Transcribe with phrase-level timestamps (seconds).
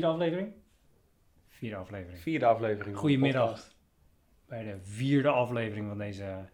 [0.00, 0.52] Vierde aflevering?
[1.48, 2.18] Vierde aflevering.
[2.18, 2.96] Vierde aflevering.
[2.96, 3.50] Goedemiddag.
[3.50, 3.76] podcast.
[4.46, 6.48] Bij de vierde aflevering van deze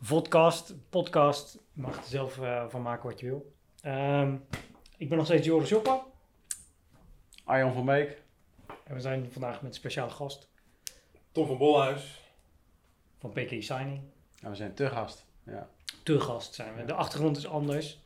[0.00, 1.58] vodcast, podcast.
[1.72, 3.52] Je mag er zelf eh, van maken wat je wil.
[3.80, 4.36] Ehm,
[4.96, 6.04] ik ben nog steeds Joris Joppa.
[7.44, 8.22] Arjan van Beek.
[8.84, 10.50] En we zijn vandaag met een speciale gast
[11.32, 12.20] Tom van Bolhuis.
[13.18, 14.00] van PKI Signing.
[14.40, 15.26] Nou, we zijn te gast.
[15.44, 15.68] Ja.
[16.02, 16.84] Te gast zijn we.
[16.84, 17.99] De achtergrond is anders.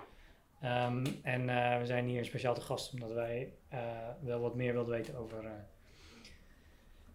[0.65, 3.79] Ehm, en eh, we zijn hier speciaal te gast omdat wij eh,
[4.21, 5.51] wel wat meer wilden weten over eh,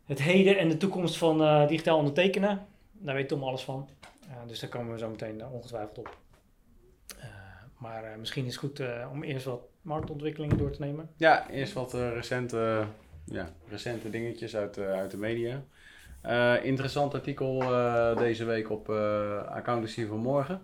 [0.06, 2.68] het heden en de toekomst van digitaal ondertekenen.
[2.92, 3.90] Daar weet Tom alles van.
[4.48, 6.18] Dus daar komen we zo meteen ongetwijfeld op.
[7.78, 8.82] Maar misschien is het goed
[9.12, 11.10] om eerst wat marktontwikkelingen door te nemen.
[11.18, 12.86] ja, eerst wat recente,
[13.26, 15.64] ja, recente dingetjes uit, uit de media.
[16.62, 17.60] Interessant artikel
[18.16, 18.90] deze week op
[19.50, 20.62] Accountancy van Morgen.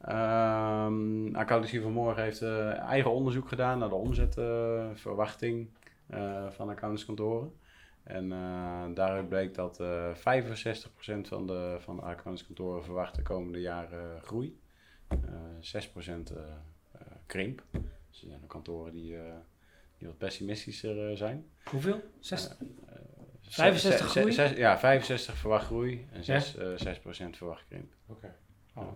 [0.00, 5.68] Ehm Accountancy van Morgen heeft eh, eigen onderzoek gedaan naar de omzetverwachting
[6.06, 7.52] eh, van accountantskantoren.
[8.02, 10.20] En eh, daaruit bleek dat eh 65%
[11.20, 14.60] van de, van de accountantskantoren verwachten de komende jaren groei.
[15.08, 15.16] Eh
[15.60, 16.12] 6% eh,
[16.92, 17.62] eh, krimp.
[18.10, 19.34] Dus er zijn ook kantoren die, eh,
[19.98, 21.46] die wat pessimistischer zijn.
[21.64, 22.00] Hoeveel?
[22.20, 22.48] Zes?
[22.48, 22.52] Eh,
[22.88, 22.96] eh,
[23.40, 24.32] 65 zes- groei?
[24.32, 27.92] zes- ja, 65 verwacht groei en 6, eh, 6% verwacht krimp.
[28.06, 28.34] Oké.
[28.74, 28.88] Oh,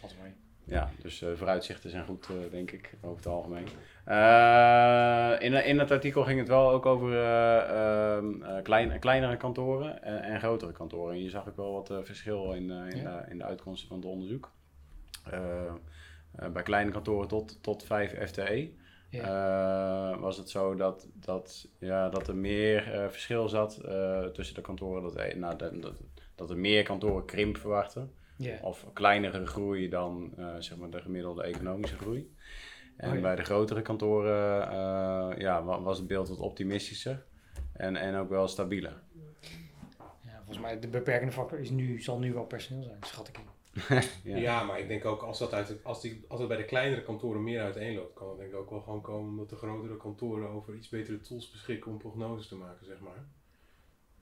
[0.00, 0.32] valt mee.
[0.68, 3.66] Ja, dus eh, vooruitzichten zijn goed, eh, denk ik, over het algemeen.
[4.04, 9.36] Eh, in, in het artikel ging het wel ook over eh, ehm, eh, klein, kleinere
[9.36, 11.14] kantoren en, en grotere kantoren.
[11.14, 13.20] En je zag ook wel wat verschil in, in, Ja.
[13.22, 14.52] de, in de uitkomsten van het onderzoek.
[16.52, 18.70] Bij kleine kantoren tot, tot 5 FTE
[19.10, 20.18] Ja.
[20.18, 23.80] was het zo dat, dat, ja, dat er meer verschil zat
[24.32, 25.02] tussen de kantoren.
[25.02, 26.00] Dat, eh, nou, dat, dat,
[26.34, 28.12] dat er meer kantoren krimp verwachten.
[28.38, 28.58] Ja.
[28.62, 32.34] Of kleinere groei dan eh, zeg maar de gemiddelde economische groei.
[32.96, 33.20] En Oh ja.
[33.20, 37.24] bij de grotere kantoren eh, ja, wa- was het beeld wat optimistischer.
[37.72, 39.02] En, en ook wel stabieler.
[40.20, 43.38] Ja, volgens mij de beperkende factor is nu, zal nu wel personeel zijn, schat ik
[43.38, 43.44] in.
[44.32, 44.36] Ja.
[44.36, 44.62] Ja.
[44.64, 47.02] maar ik denk ook als dat, uit, het- als, die, als het bij de kleinere
[47.02, 50.48] kantoren meer uiteenloopt, kan het denk ik ook wel gewoon komen omdat de grotere kantoren
[50.48, 53.24] over iets betere tools beschikken om prognoses te maken, zeg maar.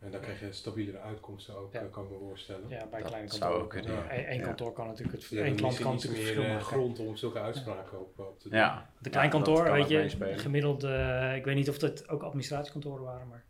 [0.06, 1.80] En dan krijg je stabielere uitkomsten ook, Ja.
[1.80, 2.68] eh, kan ik me voorstellen.
[2.68, 3.62] Ja, bij Dat kleine zou kantoren.
[3.64, 4.30] ook kunnen, ja.
[4.32, 6.66] Eén kantoor kan natuurlijk het Je één hebt klant kan natuurlijk meer verschil eh, maken.
[6.66, 8.58] grond om zulke uitspraken ook, op te doen.
[8.58, 8.90] Ja.
[8.98, 13.04] De klein kantoor, kan weet je, gemiddeld, eh, ik weet niet of het ook administratiekantoren
[13.04, 13.44] waren, maar...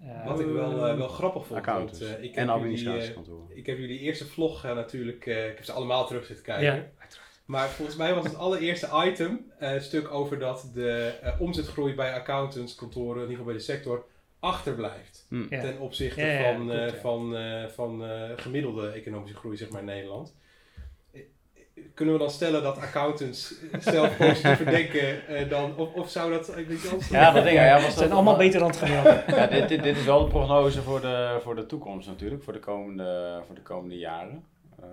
[0.00, 3.56] eh, Wat ik wel, eh, wel grappig vond, want, eh, ik en eh, administratiekantoren.
[3.56, 6.64] ik heb jullie eerste vlog eh, natuurlijk, eh, ik heb ze allemaal terug zitten kijken.
[6.74, 6.84] ja,
[7.44, 11.94] Maar volgens mij was het allereerste item eh, een stuk over dat de eh, omzetgroei
[11.94, 14.04] bij accountants, kantoren, in ieder geval bij de sector,
[14.40, 15.26] achterblijft.
[15.28, 15.46] Hm.
[15.50, 15.60] Ja.
[15.60, 17.00] Ten opzichte Ja, ja, ja, van, klopt, eh, ja.
[17.00, 20.34] van, eh, van eh, gemiddelde economische groei zeg maar, in Nederland.
[21.94, 26.54] Kunnen we dan stellen dat accountants zelf positiever denken eh, dan, of, of zou dat
[26.56, 27.62] beetje anders Ja, dat denk ik.
[27.62, 29.24] Ja, was Ze dat zijn allemaal beter dan het gemiddelde.
[29.36, 32.52] Ja, dit, dit, dit is wel de prognose voor de, voor de toekomst natuurlijk, voor
[32.52, 34.44] de komende, voor de komende jaren.
[34.80, 34.84] Eh,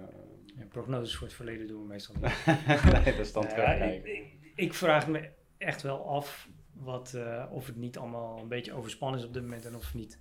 [0.58, 2.46] Ja, prognoses voor het verleden doen we meestal niet.
[3.04, 4.14] nee, dat is dan Ja, ik, terugkijken.
[4.14, 4.24] ik,
[4.56, 9.20] ik vraag me echt wel af wat, eh, of het niet allemaal een beetje overspannen
[9.20, 10.20] is op dit moment en of niet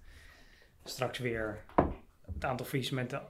[0.85, 1.65] straks weer
[2.21, 3.23] het aantal faillissementen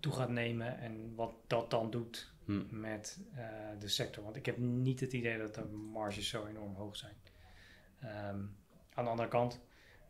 [0.00, 2.80] toe gaat nemen en wat dat dan doet Hm.
[2.80, 3.44] met eh,
[3.78, 4.24] de sector.
[4.24, 7.14] Want ik heb niet het idee dat de marges zo enorm hoog zijn.
[8.00, 8.40] Ehm,
[8.94, 9.60] aan de andere kant,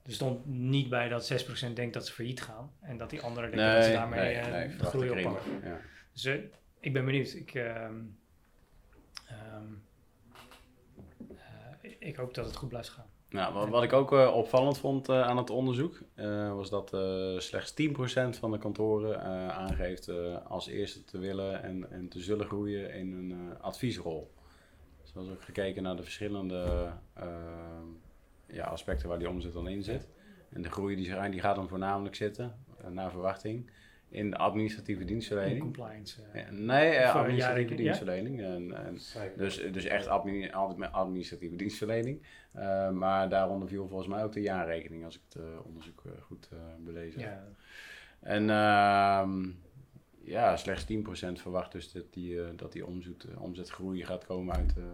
[0.04, 3.50] er stond niet bij dat 6% denkt dat ze failliet gaan en dat die anderen
[3.50, 5.60] denken dat ze daarmee nee, eh, nee, de groei oppakken.
[5.62, 5.80] Ja.
[6.12, 6.24] Dus
[6.80, 7.32] ik ben benieuwd.
[7.32, 7.90] Ik, eh,
[11.98, 13.06] ik hoop dat het goed blijft gaan.
[13.30, 16.88] Nou, wat, wat ik ook eh, opvallend vond eh, aan het onderzoek, eh, was dat
[17.42, 19.22] slechts 10% van de kantoren
[19.52, 20.10] aangeeft
[20.44, 24.34] als eerste te willen en, en te zullen groeien in een adviesrol.
[25.02, 26.90] Dus was ook gekeken naar de verschillende
[28.46, 30.08] ja, aspecten waar die omzet dan in zit.
[30.50, 33.70] En de groei die, die gaat dan voornamelijk zitten, naar verwachting,
[34.10, 35.60] in de administratieve In dienstverlening.
[35.60, 36.22] compliance.
[36.32, 36.42] eh.
[36.42, 38.40] Ja, Nee, Voor administratieve dienstverlening.
[38.42, 38.98] En, en
[39.36, 40.50] dus, dus echt admi-
[40.90, 42.22] administratieve dienstverlening.
[42.52, 46.48] Eh, maar daaronder viel volgens mij ook de jaarrekening, als ik het eh, onderzoek goed
[46.52, 47.30] eh, belezen heb.
[47.30, 47.46] ja.
[48.20, 49.50] En ehm,
[50.22, 54.74] ja, slechts 10% verwacht dus dat die, eh, dat die omzet, omzetgroei gaat komen uit,
[54.76, 54.84] eh,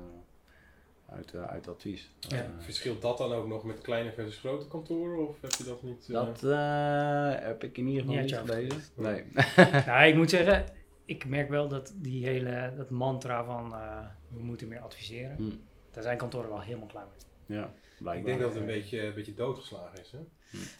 [1.14, 2.10] uit, eh, uit advies.
[2.20, 2.36] Ja.
[2.42, 5.82] Eh, Verschilt dat dan ook nog met kleine versus grote kantoren of heb je dat
[5.82, 6.06] niet?
[6.08, 8.80] eh, dat eh, heb ik in ieder geval Niet gelezen.
[8.96, 9.24] Nee.
[9.86, 10.64] nou, ik moet zeggen,
[11.04, 15.50] ik merk wel dat die hele dat mantra van eh, we moeten meer adviseren, Hm,
[15.90, 17.56] daar zijn kantoren wel helemaal klaar mee.
[17.58, 18.16] ja, blijkbaar.
[18.16, 20.10] ik denk dat het een beetje, een beetje doodgeslagen is.
[20.12, 20.18] Hè?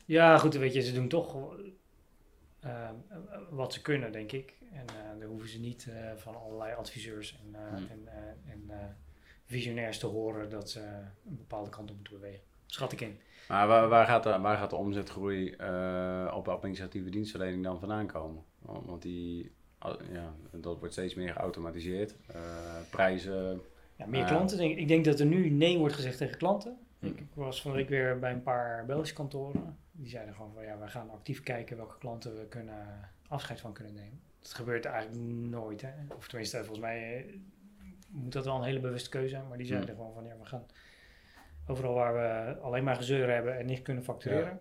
[0.06, 1.36] Ja, goed, weet je, ze doen toch
[3.50, 4.56] wat ze kunnen, denk ik.
[4.72, 7.86] En eh dan hoeven ze niet eh, van allerlei adviseurs en, eh, Hmm.
[7.90, 8.76] en, eh, en eh,
[9.44, 12.40] visionairs te horen dat ze een bepaalde kant op moeten bewegen.
[12.66, 13.18] schat ik in.
[13.48, 18.06] Maar waar, waar, gaat de, waar gaat de omzetgroei eh, op administratieve dienstverlening dan vandaan
[18.06, 18.42] komen?
[18.60, 19.52] Want die,
[20.12, 22.14] ja, dat wordt steeds meer geautomatiseerd.
[22.26, 22.40] Eh,
[22.90, 23.60] prijzen,
[23.96, 24.26] Ja, meer Ja.
[24.26, 24.56] klanten.
[24.58, 24.78] Denk, ik.
[24.78, 26.78] ik denk dat er nu nee wordt gezegd tegen klanten.
[26.98, 27.06] Hm.
[27.06, 29.78] Ik, ik was van de week weer bij een paar Belgische kantoren.
[29.92, 33.72] Die zeiden gewoon van ja, wij gaan actief kijken welke klanten we kunnen afscheid van
[33.72, 34.20] kunnen nemen.
[34.40, 35.80] Dat gebeurt eigenlijk nooit.
[35.82, 35.92] Hè?
[36.16, 37.34] Of tenminste, volgens mij eh,
[38.14, 39.48] moet dat wel een hele bewuste keuze zijn.
[39.48, 39.96] Maar die zeiden Hm.
[39.96, 40.66] gewoon van ja, we gaan
[41.66, 44.60] overal waar we alleen maar gezeur hebben en niet kunnen factureren,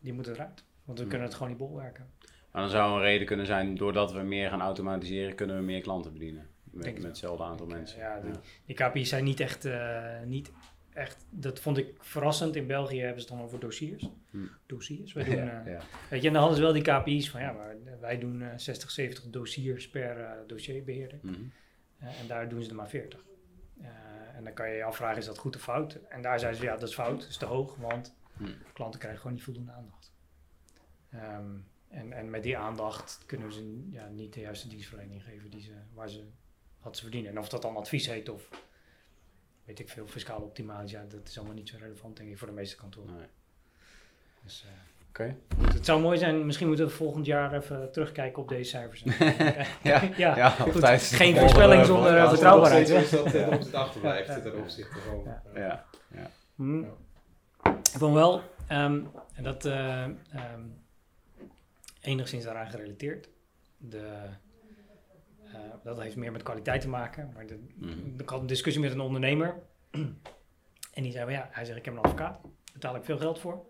[0.00, 0.64] die moeten eruit.
[0.84, 1.10] Want we Hm.
[1.10, 2.06] kunnen het gewoon niet bolwerken.
[2.52, 5.80] Maar dan zou een reden kunnen zijn, doordat we meer gaan automatiseren, kunnen we meer
[5.80, 6.46] klanten bedienen.
[6.70, 7.98] Met, hetzelfde aantal Ik, eh, mensen.
[7.98, 8.32] ja, die-
[8.66, 10.52] Die KPI's zijn niet echt, eh, niet
[10.92, 12.56] echt, dat vond ik verrassend.
[12.56, 14.08] In België hebben ze het dan over dossiers.
[14.30, 14.38] Hm.
[14.66, 15.12] Dossiers.
[15.12, 15.80] Wij doen, Ja, eh, ja.
[16.10, 18.48] Weet je, en dan hadden ze wel die KPI's van ja, maar wij doen eh,
[18.56, 21.18] 60, 70 dossiers per eh, dossierbeheerder.
[21.24, 21.30] Eh,
[21.98, 23.24] en daar doen ze er maar 40.
[23.80, 23.88] Eh,
[24.34, 25.94] en dan kan je je afvragen, is dat goed of fout?
[26.08, 28.52] En daar zeiden ze, ja, dat is fout, dat is te hoog, want Hm.
[28.72, 30.12] klanten krijgen gewoon niet voldoende aandacht.
[31.10, 31.56] Ehm,
[31.88, 35.60] en, en met die aandacht kunnen we ze ja, niet de juiste dienstverlening geven die
[35.60, 36.24] ze, waar ze,
[36.82, 37.30] wat ze verdienen.
[37.30, 38.48] En of dat dan advies heet of
[39.64, 42.46] weet ik veel, fiscale optimalisatie, ja, dat is allemaal niet zo relevant denk ik voor
[42.48, 43.16] de meeste kantoren.
[43.16, 43.26] Nee.
[44.42, 44.70] Dus, eh,
[45.72, 49.02] Het zou mooi zijn, misschien moeten we volgend jaar even terugkijken op deze cijfers.
[49.82, 50.84] Ja, ja, ja, goed.
[50.84, 54.40] Geen voorspelling zonder, volgende- eh, betrouwbaarheid, Is dat ten opzichte achterblijft Ja.
[54.40, 55.22] ten opzichte van...
[55.54, 55.84] Ja.
[56.56, 56.80] Hm.
[56.82, 56.90] Ja.
[57.62, 59.00] Ik vond wel, ehm,
[59.34, 60.12] en dat eh, ehm,
[62.00, 63.28] enigszins daaraan gerelateerd.
[63.76, 64.06] De,
[65.52, 67.30] eh, dat heeft meer met kwaliteit te maken.
[67.34, 68.20] Maar de, Mhm.
[68.20, 69.54] ik had een discussie met een ondernemer.
[70.94, 72.38] en die zei, van, ja, hij zegt, ik heb een advocaat.
[72.42, 73.64] Daar betaal ik veel geld voor.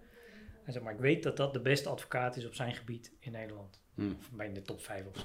[0.69, 3.33] Hij zegt, maar ik weet dat dat de beste advocaat is op zijn gebied in
[3.33, 3.81] Nederland.
[3.95, 4.03] Hm.
[4.19, 5.25] Of bij de top 5 of zo.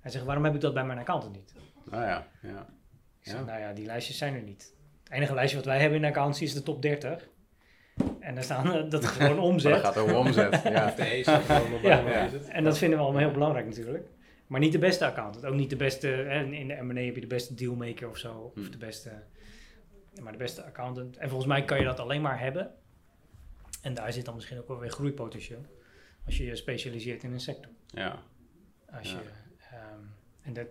[0.00, 1.54] Hij zegt, waarom heb ik dat bij mijn accountant niet?
[1.90, 2.66] Nou ja, ja.
[3.20, 3.44] Ik zeg, Ja.
[3.44, 4.74] nou ja, die lijstjes zijn er niet.
[5.04, 7.28] Het enige lijstje wat wij hebben in de accountancy is de top 30.
[8.20, 9.80] En daar staan eh, dat is gewoon Maar dat omzet.
[9.80, 10.62] gaat over omzet.
[10.62, 10.94] Ja.
[10.98, 11.16] E
[11.82, 12.02] Ja.
[12.02, 12.24] maar Ja.
[12.24, 12.48] is het?
[12.48, 14.06] En dat vinden we allemaal heel belangrijk natuurlijk.
[14.46, 15.44] Maar niet de beste accountant.
[15.44, 18.52] Ook niet de beste, hè, in de M&A heb je de beste dealmaker of zo.
[18.56, 18.70] Of Hm.
[18.70, 19.10] de beste,
[20.22, 21.16] maar de beste accountant.
[21.16, 22.70] En volgens mij kan je dat alleen maar hebben.
[23.82, 25.64] En daar zit dan misschien ook wel weer groeipotentieel.
[26.26, 27.72] Als je je specialiseert in een sector.
[27.86, 28.22] Ja.
[28.92, 29.18] Als Ja.
[29.18, 29.24] je,
[29.70, 30.00] ehm,
[30.42, 30.66] en dat,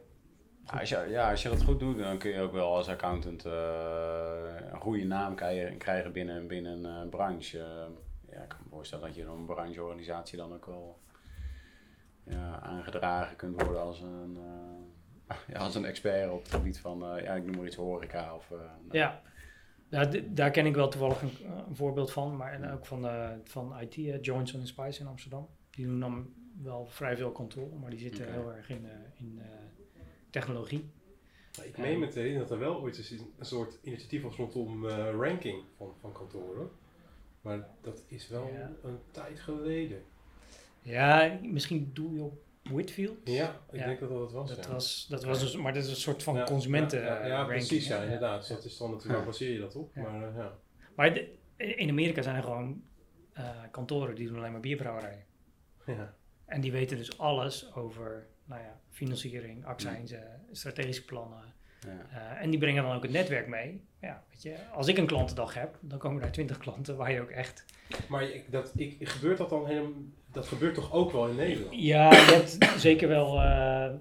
[0.65, 2.87] Ja, Als je, ja, als je dat goed doet, dan kun je ook wel als
[2.87, 5.35] accountant eh, een goede naam
[5.77, 7.57] krijgen, binnen, binnen een eh, branche.
[8.31, 10.99] Ja, ik kan me voorstellen dat je door een brancheorganisatie dan ook wel
[12.23, 14.37] ja, aangedragen kunt worden als een,
[15.27, 18.35] eh, ja, als een expert op het gebied van, ja, ik noem maar iets horeca.
[18.35, 18.51] Of,
[18.91, 19.21] Ja,
[19.91, 21.31] ja d- daar ken ik wel toevallig een,
[21.67, 22.35] een voorbeeld van.
[22.38, 25.47] Maar en ook van, eh, van IT, eh, Johnson Spice in Amsterdam.
[25.69, 29.39] Die doen dan wel vrij veel controle, maar die zitten heel erg in, eh, in
[29.41, 29.45] eh,
[30.29, 30.89] technologie.
[31.57, 34.35] Maar Ik meen me te herinneren dat er wel ooit eens een soort initiatief was
[34.35, 36.69] rondom eh, ranking van, van kantoren.
[37.41, 38.71] Maar dat is wel Ja.
[38.83, 40.01] een tijd geleden.
[40.81, 43.17] Ja, misschien doe je op Whitfield.
[43.23, 43.85] Ja, ik Ja.
[43.85, 44.49] denk dat dat het was.
[44.55, 44.71] Dat ja.
[44.71, 47.41] was, dat was dus, maar dat is een soort van Ja, consumenten Ja, ja, ja,
[47.41, 48.39] eh, precies, ja, inderdaad.
[48.39, 49.91] Dus dat is dan natuurlijk, baseer je dat op?
[49.95, 50.01] Ja.
[50.01, 50.57] Maar eh, ja.
[50.95, 52.83] Maar de- in Amerika zijn er gewoon
[53.33, 55.24] eh, kantoren die doen alleen maar bierbrouwerijen.
[55.86, 56.13] ja.
[56.45, 61.53] En die weten dus alles over nou ja, financiering, accijnzen, strategische plannen.
[61.79, 62.05] ja.
[62.36, 63.83] Eh, en die brengen dan ook het netwerk mee.
[64.01, 67.21] Ja, weet je, als ik een klantendag heb, dan komen daar twintig klanten waar je
[67.21, 67.65] ook echt...
[68.09, 69.91] Maar ik, dat, ik, gebeurt dat dan helemaal...
[70.31, 71.75] Dat gebeurt toch ook wel in Nederland?
[71.75, 73.27] Ja, je hebt zeker wel...
[73.27, 73.93] eh,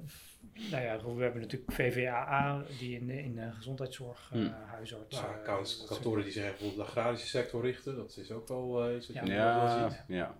[0.71, 4.53] nou ja, we hebben natuurlijk VVAA, die in de, in de gezondheidszorg, eh, Hmm.
[4.67, 5.21] huisarts...
[5.21, 8.85] Nou, eh, kantoren die zich bijvoorbeeld op de agrarische sector richten, dat is ook wel
[8.89, 9.25] eh, iets wat Ja.
[9.25, 10.03] je Ja, wel ja, ziet.
[10.09, 10.35] ja,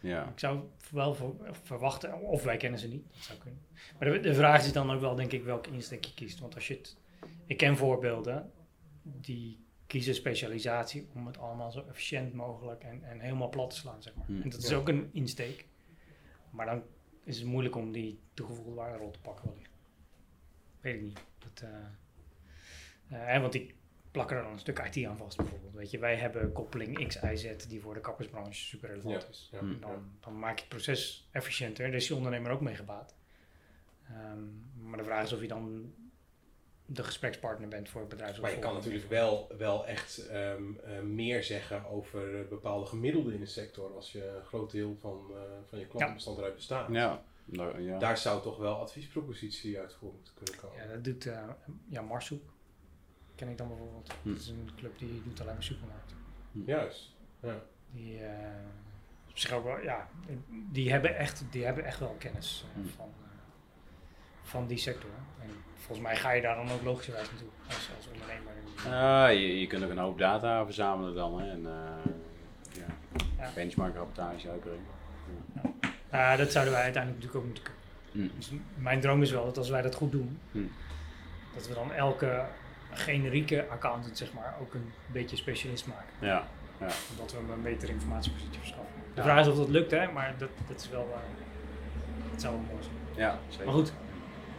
[0.00, 0.22] ja.
[0.28, 0.60] Ik zou
[0.90, 3.60] wel ver- verwachten, of wij kennen ze niet, dat zou kunnen.
[3.98, 6.40] Maar de, de vraag is dan ook wel, denk ik, welke insteek je kiest.
[6.40, 6.96] Want als je het,
[7.46, 8.50] ik ken voorbeelden
[9.02, 9.63] die
[9.94, 14.14] kiezen specialisatie om het allemaal zo efficiënt mogelijk en, en helemaal plat te slaan, zeg
[14.14, 14.26] maar.
[14.26, 14.42] Hmm.
[14.42, 14.76] En dat is Ja.
[14.76, 15.66] ook een insteek.
[16.50, 16.82] Maar dan
[17.24, 19.70] is het moeilijk om die toegevoegde waarderol te pakken wellicht.
[20.80, 21.20] Weet ik niet.
[21.38, 21.78] Dat, eh,
[23.18, 23.74] eh, hè, want die
[24.10, 25.74] plakken er dan een stuk IT aan vast bijvoorbeeld.
[25.74, 29.28] Weet je, wij hebben koppeling X, Y, Z die voor de kappersbranche super relevant Ja,
[29.28, 29.48] is.
[29.52, 31.84] ja, dan, dan maak je het proces efficiënter.
[31.86, 33.14] Daar is die ondernemer ook mee gebaat.
[34.08, 34.42] Ehm,
[34.88, 35.92] maar de vraag is of je dan
[36.86, 38.40] de gesprekspartner bent voor het bedrijf.
[38.40, 43.34] Maar je kan natuurlijk wel, wel echt ehm, eh, meer zeggen over eh, bepaalde gemiddelden
[43.34, 46.88] in de sector als je een groot deel van, eh, van je klantenbestand eruit bestaat.
[46.92, 47.98] Ja, nou, ja.
[47.98, 50.82] Daar zou toch wel adviespropositie uit voor moeten kunnen komen.
[50.86, 51.48] Ja, dat doet eh
[51.88, 52.52] ja, Marshoek.
[53.34, 54.12] Ken ik dan bijvoorbeeld.
[54.22, 54.28] Hm.
[54.28, 56.16] Dat is een club die doet alleen maar supermarkten.
[56.52, 57.12] Juist.
[57.40, 57.62] Ja.
[57.90, 58.38] Die, eh,
[59.30, 60.08] op zich ook wel, ja,
[60.72, 62.86] die hebben echt, die hebben echt wel kennis Hm.
[62.96, 63.12] van,
[64.42, 65.10] van die sector.
[65.40, 65.48] En
[65.86, 68.52] volgens mij ga je daar dan ook logischerwijs naartoe als, als ondernemer.
[68.86, 72.10] Ah, je, je kunt ook een hoop data verzamelen dan hè, en eh
[72.72, 72.84] ja,
[73.38, 73.50] Ja.
[73.54, 74.84] benchmark rapportage uitbrengen.
[76.10, 78.30] Ah, dat zouden wij uiteindelijk natuurlijk ook moeten kunnen.
[78.30, 78.36] Hm.
[78.38, 80.58] Dus mijn droom is wel dat als wij dat goed doen, Hm.
[81.54, 82.44] dat we dan elke
[82.92, 86.12] generieke accountant zeg maar ook een beetje specialist maken.
[86.18, 86.42] Ja,
[87.10, 88.94] Omdat we hem een betere informatiepositie verschaffen.
[89.14, 89.22] De Ja.
[89.22, 92.64] vraag is of dat lukt hè, maar dat, dat is wel, eh, dat zou wel
[92.70, 92.94] mooi zijn.
[93.16, 93.64] ja zeker.
[93.64, 93.92] Maar goed,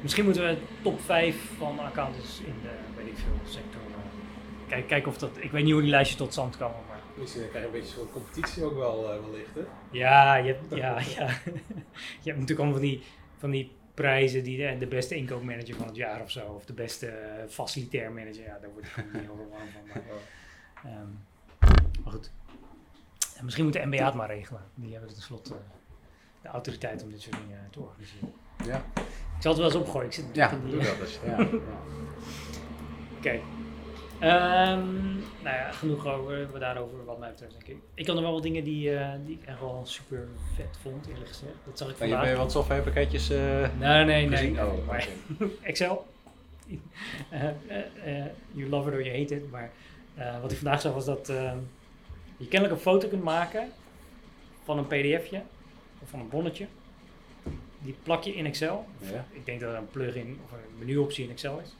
[0.06, 3.82] misschien moeten we top 5 van accountants in de, weet ik veel, sector.
[3.82, 7.00] eh, Kijk, kijk of dat, ik weet niet hoe die lijstjes tot stand komen, maar
[7.18, 9.62] Misschien krijg je een beetje zo'n competitie ook wel eh, wellicht, hè?
[9.92, 11.28] ja, je hebt, ja, ja.
[12.24, 13.04] je hebt natuurlijk allemaal van die,
[13.38, 16.74] van die prijzen, die de, de beste inkoopmanager van het jaar of zo, of de
[16.74, 19.82] beste eh, facilitair manager, ja, daar word ik niet heel warm van.
[19.94, 20.04] Maar,
[20.92, 21.08] ehm,
[22.04, 22.32] maar goed,
[23.38, 24.62] En misschien moet de NBA het maar regelen.
[24.76, 25.60] Die hebben tenslotte eh,
[26.42, 28.34] de autoriteit om dit soort dingen te organiseren.
[28.66, 28.86] Ja,
[29.36, 30.08] Ik zal het wel eens opgooien.
[30.08, 31.20] Ik zit ja in doe die- dat eens.
[31.25, 31.48] Ja, ja.
[33.18, 33.39] Oké.
[34.20, 35.13] Ehm,
[35.44, 37.77] nou ja, genoeg over, we daarover wat mij betreft, denk ik.
[37.94, 41.08] Ik had nog wel wat dingen die, eh, die ik echt wel super vet vond,
[41.08, 41.51] eerlijk gezegd.
[41.65, 42.22] Dat zag ik vandaag.
[42.22, 44.27] ben je wat softwarepakketjes eh Nee, nee, nee.
[44.38, 44.54] gezien?
[44.54, 45.08] nee, Oh, maar-.
[45.62, 46.06] Excel.
[47.30, 49.51] Eh, eh, eh, you love it or you hate it.
[49.51, 49.72] Maar
[50.15, 51.58] eh, wat ik vandaag zag was dat ehm,
[52.38, 53.70] je kennelijk een foto kunt maken
[54.63, 55.42] van een pdfje
[56.01, 56.65] of van een bonnetje.
[57.86, 58.86] Die plak je in Excel.
[58.98, 59.25] Ja.
[59.32, 61.75] Ik denk dat het een plugin of een menuoptie in Excel is.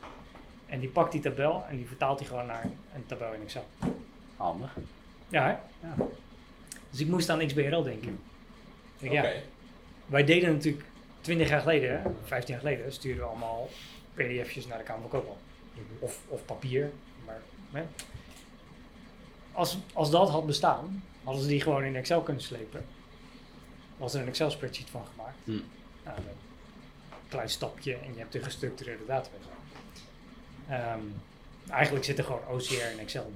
[0.65, 2.63] En die pakt die tabel en die vertaalt die gewoon naar
[2.95, 3.65] een tabel in Excel.
[4.35, 4.75] Handig.
[5.29, 5.88] Ja, hè?
[5.88, 6.05] Ja.
[6.89, 8.19] Dus ik moest aan XBRL denken.
[9.00, 9.21] Denk, Oké.
[9.21, 9.33] ja,
[10.05, 10.85] wij deden natuurlijk
[11.21, 13.69] 20 jaar geleden, hè, 15 jaar geleden, stuurden we allemaal
[14.13, 15.43] pdf'jes naar de Kamer van Koophandel.
[16.00, 16.91] Of, of papier.
[17.25, 17.83] Maar, hè.
[19.51, 22.85] Als, als dat had bestaan, hadden ze die gewoon in Excel kunnen slepen.
[23.97, 25.38] Was er een Excel spreadsheet van gemaakt.
[25.43, 25.59] Hm.
[26.05, 26.24] Nou, een
[27.29, 29.50] klein stapje en je hebt een gestructureerde database.
[30.69, 31.00] Ehm,
[31.69, 33.31] eigenlijk zit er gewoon OCR in Excel.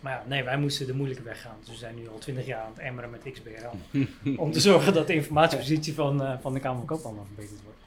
[0.00, 1.56] Maar ja, nee, wij moesten de moeilijke weg gaan.
[1.60, 3.98] Dus we zijn nu al 20 jaar aan het emmeren met XBRL.
[4.44, 7.78] om te zorgen dat de informatiepositie van, eh, van de Kamer van Koophandel verbeterd wordt.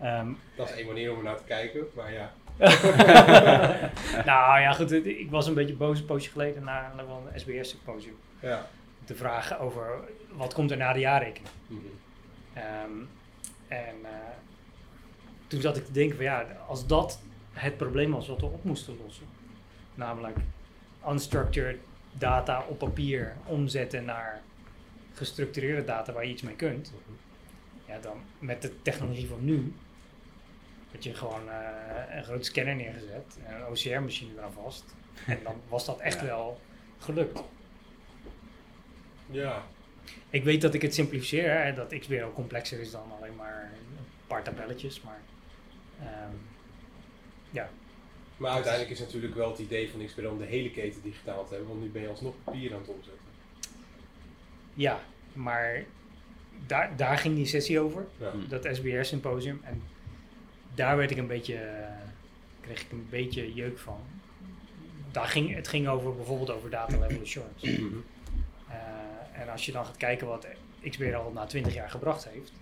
[0.00, 2.32] Ehm, Dat is één manier om er naar te kijken, maar ja.
[4.30, 4.92] nou ja, goed.
[4.92, 8.16] Ik was een beetje boos een poosje geleden naar, wel een SBS-symposium.
[8.40, 8.66] ja.
[9.04, 10.00] Te vragen over
[10.32, 11.52] wat komt er na de jaarrekening.
[11.66, 11.80] Mhm.
[12.54, 12.90] Ehm,
[13.68, 14.10] en eh,
[15.46, 17.20] toen zat ik te denken van ja, als dat
[17.52, 19.26] het probleem was wat we op moesten lossen.
[19.94, 20.36] Namelijk
[21.08, 21.78] unstructured
[22.12, 24.42] data op papier omzetten naar
[25.14, 26.92] gestructureerde data waar je iets mee kunt.
[27.86, 29.74] Ja, dan met de technologie van nu,
[30.92, 34.84] dat je gewoon eh, een grote scanner neergezet en een OCR-machine eraan vast.
[35.26, 36.26] En dan was dat echt Ja.
[36.26, 36.60] wel
[36.98, 37.42] gelukt.
[39.30, 39.62] Ja.
[40.30, 44.04] Ik weet dat ik het simplificeer, hè, dat XBRL complexer is dan alleen maar een
[44.26, 45.20] paar tabelletjes, maar
[46.00, 46.34] ehm,
[47.50, 47.70] ja.
[48.36, 51.50] Maar uiteindelijk is natuurlijk wel het idee van XBRL om de hele keten digitaal te
[51.54, 53.24] hebben, want nu ben je alsnog papier aan het omzetten.
[54.74, 55.00] ja,
[55.32, 55.84] maar
[56.66, 58.30] daar, daar ging die sessie over, Ja.
[58.30, 58.48] Hm.
[58.48, 59.82] dat SBR symposium, en
[60.74, 61.58] daar werd ik een beetje,
[62.60, 64.00] kreeg ik een beetje jeuk van.
[65.10, 67.90] Daar ging, het ging over bijvoorbeeld over data level assurance.
[69.32, 70.46] En als je dan gaat kijken wat
[70.90, 72.52] XBRL na 20 jaar gebracht heeft,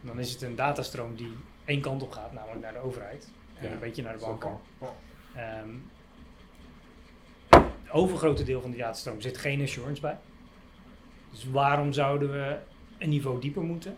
[0.00, 1.32] dan is het een datastroom die
[1.64, 4.50] één kant op gaat, namelijk naar de overheid en Ja, een beetje naar de banken.
[4.78, 4.88] kan.
[5.34, 5.68] Ehm,
[7.82, 10.18] het overgrote deel van die datastroom zit geen assurance bij.
[11.30, 12.58] Dus waarom zouden we
[12.98, 13.96] een niveau dieper moeten?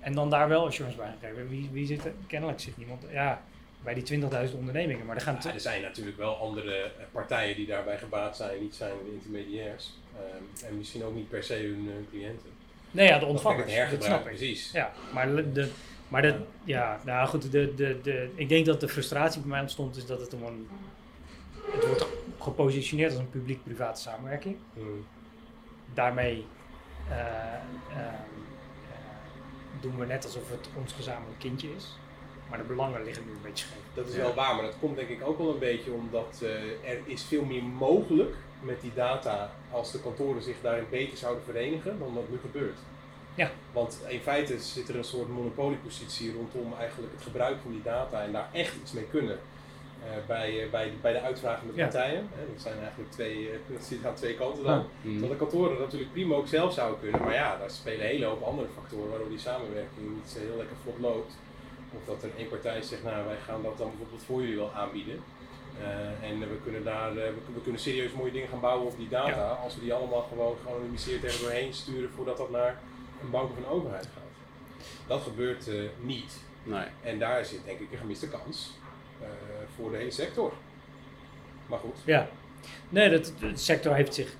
[0.00, 1.48] En dan daar wel assurance bij gaan geven.
[1.48, 2.12] Wie, wie zit er?
[2.26, 3.04] Kennelijk zit niemand.
[3.10, 3.42] Ja,
[3.84, 5.06] bij die 20.000 ondernemingen.
[5.06, 5.38] Maar er gaan.
[5.42, 9.12] Ja, er zijn natuurlijk wel andere eh, partijen die daarbij gebaat zijn, niet zijn de
[9.12, 9.90] intermediairs.
[10.16, 12.50] Ehm, en misschien ook niet per se hun, hun cliënten.
[12.90, 13.90] nee, ja, de ontvangers.
[13.90, 14.24] Dat snap ik.
[14.24, 14.70] precies.
[14.72, 15.70] Ja, maar de,
[16.08, 19.60] maar de, ja, nou goed, de, de, de, ik denk dat de frustratie bij mij
[19.60, 20.68] ontstond is dat het om een,
[21.72, 22.06] het wordt
[22.38, 24.56] gepositioneerd als een publiek-private samenwerking.
[24.74, 25.06] Hmm.
[25.94, 26.46] Daarmee
[27.10, 29.00] eh, ehm, eh,
[29.80, 31.98] doen we net alsof het ons gezamenlijk kindje is,
[32.54, 33.82] maar de belangen liggen nu een beetje scheef.
[33.94, 34.20] Dat is Ja.
[34.22, 37.22] wel waar, maar dat komt denk ik ook wel een beetje omdat eh, er is
[37.22, 42.14] veel meer mogelijk met die data als de kantoren zich daarin beter zouden verenigen dan
[42.14, 42.78] wat nu gebeurt.
[43.34, 43.50] Ja.
[43.72, 48.22] Want in feite zit er een soort monopoliepositie rondom eigenlijk het gebruik van die data
[48.22, 49.38] en daar echt iets mee kunnen.
[50.04, 51.82] eh, bij, eh, bij, bij de uitvragende Ja.
[51.82, 52.28] partijen.
[52.34, 54.78] Hè, dat zijn eigenlijk twee, eh, dat zit aan twee kanten dan.
[55.00, 55.10] Mhm.
[55.10, 58.06] Terwijl de kantoren dat natuurlijk prima ook zelf zouden kunnen, maar ja, daar spelen een
[58.06, 61.32] hele hoop andere factoren waardoor die samenwerking niet zo heel lekker vlot loopt.
[61.96, 64.72] Of dat er één partij zegt, nou wij gaan dat dan bijvoorbeeld voor jullie wel
[64.72, 65.22] aanbieden.
[65.80, 68.96] Eh, en we kunnen daar, eh, we, we kunnen serieus mooie dingen gaan bouwen op
[68.96, 72.78] die data als we die allemaal gewoon geanonimiseerd er doorheen sturen voordat dat naar
[73.22, 74.22] een bank of een overheid gaat.
[75.06, 76.42] Dat gebeurt eh, niet.
[76.62, 76.86] Nee.
[77.02, 78.72] En daar zit denk ik een gemiste kans
[79.76, 80.52] voor de hele sector.
[81.66, 81.96] Maar goed.
[82.04, 82.28] Ja.
[82.88, 84.36] Nee, dat, de sector heeft zich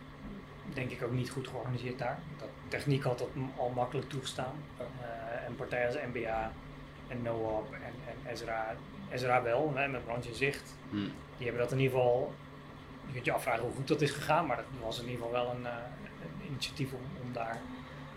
[0.72, 2.18] denk ik ook niet goed georganiseerd daar.
[2.38, 4.54] Dat techniek had dat al makkelijk toegestaan.
[4.78, 4.84] Ja.
[4.84, 6.52] Eh, en partijen als NBA
[7.08, 8.74] en NOAP en, en Ezra,
[9.10, 10.74] Ezra wel, hè, met Branche in Zicht.
[10.90, 10.96] Hm.
[11.36, 12.32] Die hebben dat in ieder geval,
[13.06, 15.32] je kunt je afvragen hoe goed dat is gegaan, maar dat was in ieder geval
[15.32, 15.72] wel een, eh,
[16.22, 17.60] een initiatief om, om daar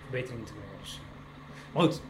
[0.02, 0.78] verbetering in te brengen.
[0.82, 2.02] Dus, eh, maar goed,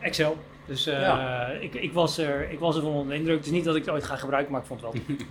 [0.00, 0.36] Excel.
[0.66, 1.46] Dus eh, Ja.
[1.46, 3.36] ik, ik, was er, ik was er van onder de indruk.
[3.36, 5.16] Het is niet dat ik het ooit ga gebruiken, maar ik vond het wel.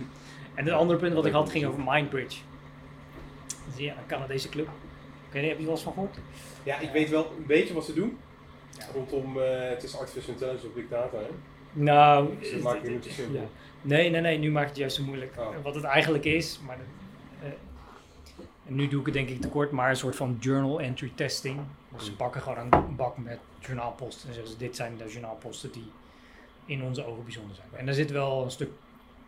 [0.54, 2.38] En het andere punt wat ik had ging over Mindbridge.
[3.46, 4.66] Dat is ja, een Canadese club.
[5.26, 6.18] Ik weet niet, heb je er wel eens van gehoord?
[6.62, 8.18] Ja, ik weet wel een beetje wat ze doen.
[8.78, 8.84] Ja.
[8.94, 11.16] Rondom, eh, het is artificial intelligence op big data.
[11.16, 11.26] Hè?
[11.72, 13.40] Nou, Dus dat maakt het niet te simpel.
[13.40, 13.46] ja.
[13.82, 15.34] nee, nee, nee, nu maakt het juist zo moeilijk.
[15.38, 15.48] Oh.
[15.62, 16.78] Wat het eigenlijk is, maar
[17.42, 17.48] eh,
[18.66, 21.60] en nu doe ik het denk ik tekort, maar een soort van journal entry testing.
[21.94, 22.16] Dus ze Mm.
[22.16, 25.90] pakken gewoon een bak met journaalposten en zeggen ze, dit zijn de journaalposten die
[26.64, 27.68] in onze ogen bijzonder zijn.
[27.76, 28.70] En daar zit wel een stuk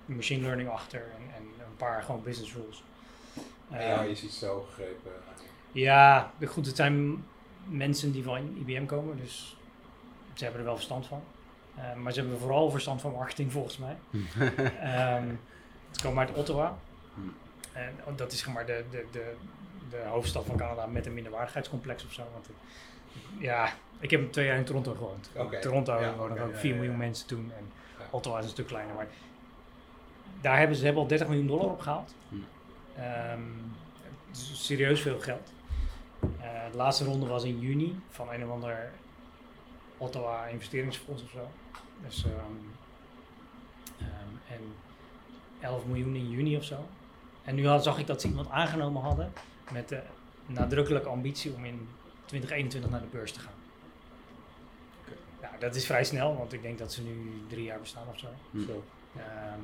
[0.04, 2.82] machine learning achter en, en een paar gewoon business rules.
[3.70, 5.10] Ja, je ziet zo gegrepen.
[5.72, 7.24] Ja, goed, het zijn
[7.68, 9.56] mensen die van IBM komen, dus
[10.34, 11.22] ze hebben er wel verstand van.
[11.76, 13.96] Eh, maar ze hebben vooral verstand van marketing volgens mij.
[14.80, 15.28] Ehm
[15.90, 16.78] ze komen uit Ottawa.
[17.14, 17.34] Hmm.
[17.72, 19.34] En dat is zeg maar de, de, de,
[19.90, 22.22] de hoofdstad van Canada met een minderwaardigheidscomplex of zo.
[22.32, 22.56] Want het-
[23.38, 25.30] ja, ik heb twee jaar in Toronto gewoond.
[25.60, 27.52] Toronto Ja, wonen ook ja, 4 ja, miljoen mensen toen.
[27.56, 27.70] En.
[28.10, 28.94] Ottawa is een stuk kleiner.
[28.94, 29.06] Maar
[30.40, 32.14] daar hebben ze hebben al 30 miljoen dollar opgehaald.
[32.28, 32.44] Hmm.
[32.96, 33.40] Ehm,
[34.28, 35.52] het serieus veel geld.
[36.22, 38.90] Eh, de laatste ronde was in juni van een of ander
[39.98, 41.48] Ottawa investeringsfonds of zo.
[42.04, 42.32] Dus, ehm,
[43.98, 44.60] ehm, en
[45.60, 46.86] 11 miljoen in juni of zo.
[47.44, 49.32] En nu had, zag ik dat ze iemand aangenomen hadden
[49.72, 50.02] met de
[50.46, 51.88] nadrukkelijke ambitie om in
[52.24, 53.52] 2021 naar de beurs te gaan.
[55.00, 55.12] Oké.
[55.40, 58.18] Ja, dat is vrij snel, want ik denk dat ze nu drie jaar bestaan of
[58.18, 58.26] zo.
[58.50, 58.64] Hm.
[58.64, 58.84] Zo.
[59.16, 59.60] Ehm,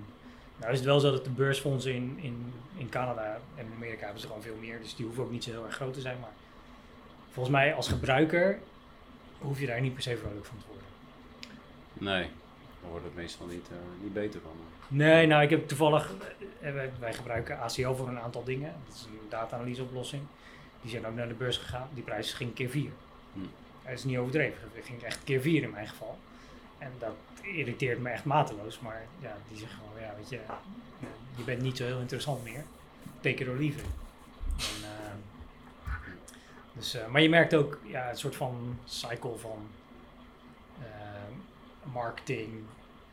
[0.56, 4.20] nou is het wel zo dat de beursfondsen in, in, in Canada en Amerika hebben
[4.20, 4.80] ze gewoon veel meer.
[4.80, 6.20] Dus die hoeven ook niet zo heel erg groot te zijn.
[6.20, 6.32] Maar
[7.38, 8.58] volgens mij als gebruiker
[9.38, 10.86] hoef je daar niet per se vrolijk van te worden.
[11.92, 12.22] Nee,
[12.80, 14.52] daar wordt het meestal niet, eh, niet beter van.
[14.88, 16.14] Nee, nou ik heb toevallig,
[16.60, 18.74] eh, wij, wij gebruiken ACL voor een aantal dingen.
[18.86, 20.22] Dat is een data-analyse oplossing.
[20.80, 21.88] Die zijn ook naar de beurs gegaan.
[21.94, 22.90] Die prijs ging keer 4.
[23.32, 23.40] Hm.
[23.84, 24.68] Dat is niet overdreven.
[24.74, 26.18] Het ging echt keer 4 in mijn geval.
[26.78, 28.80] En dat irriteert me echt mateloos.
[28.80, 30.54] Maar ja, die zeggen gewoon, ja, weet je, eh,
[31.36, 32.64] je bent niet zo heel interessant meer.
[33.20, 33.84] Take it or leave it.
[36.78, 39.66] Dus, eh, maar je merkt ook ja, een soort van cycle van
[40.82, 42.48] eh, marketing,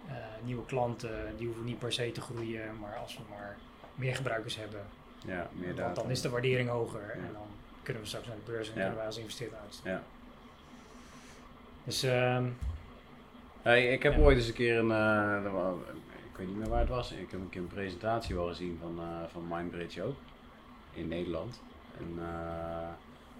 [0.07, 3.57] eh, nieuwe klanten, die hoeven niet per se te groeien, maar als we maar
[3.95, 4.81] meer gebruikers hebben,
[5.25, 5.83] Ja, meer data.
[5.83, 7.23] want dan is de waardering hoger Ja.
[7.23, 7.47] en dan
[7.83, 8.79] kunnen we straks naar de beurs en Ja.
[8.79, 9.57] kunnen wij als investeerder.
[9.83, 10.01] Ja.
[11.83, 12.45] Dus ehm,
[13.61, 14.91] Hey, ik heb ooit eens een keer een,
[16.31, 18.77] ik weet niet meer waar het was, ik heb een keer een presentatie wel gezien
[18.81, 18.99] van,
[19.31, 20.15] van Mindbridge ook,
[20.93, 21.61] in Nederland.
[21.97, 22.87] En uh,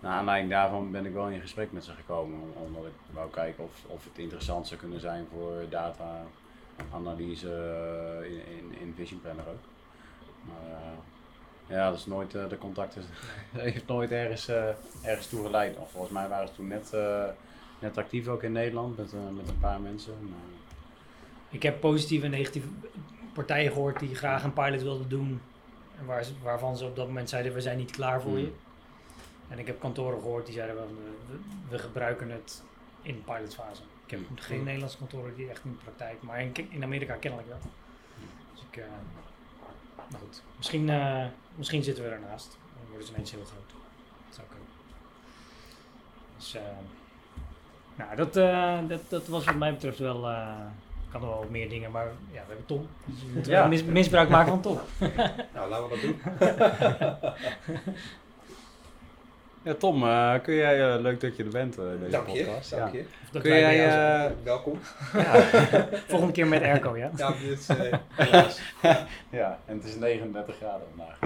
[0.05, 3.29] naar aanleiding daarvan ben ik wel in gesprek met ze gekomen, om- omdat ik wou
[3.29, 7.49] kijken of, of het interessant zou kunnen zijn voor data-analyse
[8.23, 9.63] eh, in, in, in Vision Planner ook.
[10.47, 13.01] Maar eh, ja, dat is nooit, eh, de contacten
[13.51, 14.67] heeft nooit ergens, eh,
[15.01, 15.77] ergens toe geleid.
[15.77, 16.91] Of volgens mij waren ze toen net...
[17.79, 20.13] net actief ook in Nederland met, met een paar mensen.
[20.21, 20.39] Maar,
[21.49, 22.67] ik heb positieve en negatieve
[23.33, 25.41] partijen gehoord die graag een pilot wilden doen,
[25.99, 28.51] en waar, waarvan ze op dat moment zeiden we zijn niet klaar voor je.
[29.49, 30.87] En ik heb kantoren gehoord die zeiden wel,
[31.29, 31.35] we,
[31.69, 32.63] we gebruiken het
[33.01, 33.81] in pilotfase.
[34.05, 34.37] Ik heb Hmm.
[34.37, 37.57] geen Nederlandse kantoren die echt in de praktijk, maar in, in Amerika kennelijk wel.
[38.53, 38.83] Dus ik, eh,
[40.09, 42.57] nou goed, misschien, eh, misschien zitten we ernaast.
[42.79, 43.69] Dan worden ze ineens heel groot.
[44.25, 44.67] Dat zou kunnen.
[46.37, 46.61] Dus, eh,
[47.95, 50.55] nou, dat, eh, dat, dat was wat mij betreft wel, eh,
[51.11, 52.87] kan er wel wat meer dingen, maar ja, we hebben Tom.
[53.33, 53.67] Dus we Ja.
[53.67, 54.79] mis- misbruik maken van Tom.
[55.53, 57.33] Nou, laten we dat doen.
[59.65, 62.43] Ja, Tom, eh, kun jij, eh, leuk dat je er bent in deze Dank je.
[62.43, 62.69] podcast.
[62.69, 62.97] Dank ja.
[62.99, 63.05] je.
[63.23, 64.29] Of dat Kun jij, jou zijn.
[64.29, 64.79] eh, Welkom.
[66.07, 67.11] Volgende keer met airco, ja?
[67.17, 67.77] Ja, dit is eh,
[68.25, 68.59] helaas.
[69.29, 71.17] ja, en het is 39 graden vandaag.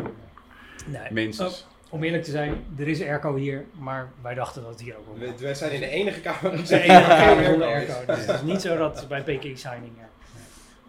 [0.86, 1.12] Nee.
[1.12, 1.66] Minstens.
[1.90, 4.96] Oh, om eerlijk te zijn, er is airco hier, maar wij dachten dat het hier
[4.98, 5.42] ook wel was.
[5.42, 6.52] wij zijn in de enige kamer.
[6.52, 7.74] Het is de enige kamer zonder Ja.
[7.74, 7.94] airco.
[8.14, 10.04] Dus het is niet zo dat bij PK Signing eh,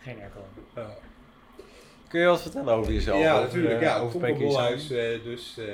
[0.02, 0.38] geen airco
[0.74, 0.92] hebben.
[0.92, 0.96] Ja.
[2.08, 3.20] Kun je wat vertellen over jezelf?
[3.22, 3.80] Ja, over, natuurlijk.
[3.80, 4.36] Ja, over PK.
[4.50, 4.90] Signing?
[4.90, 5.64] eh, dus eh,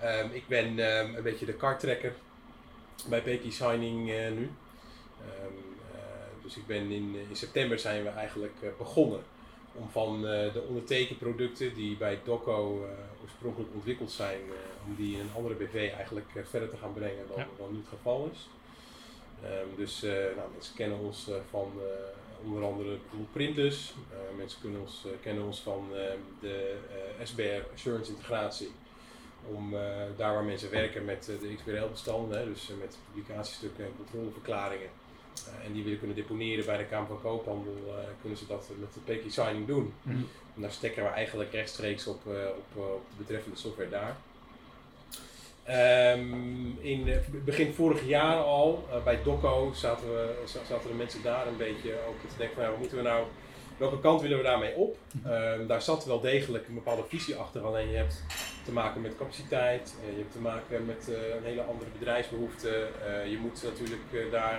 [0.00, 2.12] ehm, ik ben ehm, een beetje de karttrekker
[3.08, 4.50] bij Peky Signing eh, nu.
[5.20, 5.52] Ehm,
[5.94, 6.00] eh,
[6.42, 9.20] dus ik ben in, in september zijn we eigenlijk eh, begonnen
[9.74, 15.14] om van eh, de ondertekenproducten die bij Doco eh, oorspronkelijk ontwikkeld zijn, eh, om die
[15.14, 17.46] in een andere BV eigenlijk eh, verder te gaan brengen dan, Ja.
[17.58, 18.48] dan nu het geval is.
[19.76, 22.98] Dus eh, nou, mensen kennen ons eh, van eh, onder andere
[23.32, 23.92] Printers.
[24.10, 25.88] Eh, mensen kunnen ons, eh, kennen ons van
[26.40, 26.76] de
[27.18, 28.70] eh, SBR Assurance Integratie.
[29.54, 29.80] Om eh,
[30.16, 34.88] daar waar mensen werken met eh, de XBRL-bestanden, dus eh, met publicatiestukken en controleverklaringen.
[35.64, 37.74] en die willen kunnen deponeren bij de Kamer van Koophandel,
[38.20, 39.92] kunnen ze dat met de PK Signing doen.
[40.02, 40.16] Mhm.
[40.54, 44.16] En daar stekken we eigenlijk rechtstreeks op, op, op de betreffende software daar.
[45.64, 47.08] Ehm, in
[47.44, 51.92] begin vorig jaar al, bij Doco, zaten, we, za- zaten de mensen daar een beetje
[52.08, 53.26] over te denken van nou, wat moeten we nou,
[53.76, 54.96] welke kant willen we daarmee op?
[55.24, 58.22] Ehm, daar zat wel degelijk een bepaalde visie achter, alleen je hebt
[58.64, 62.88] te maken met capaciteit, eh, je hebt te maken met eh, een hele andere bedrijfsbehoefte.
[63.06, 64.58] Eh, je moet natuurlijk daar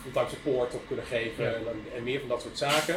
[0.00, 1.50] fulltime support op kunnen geven Ja.
[1.52, 1.64] en,
[1.96, 2.94] en meer van dat soort zaken.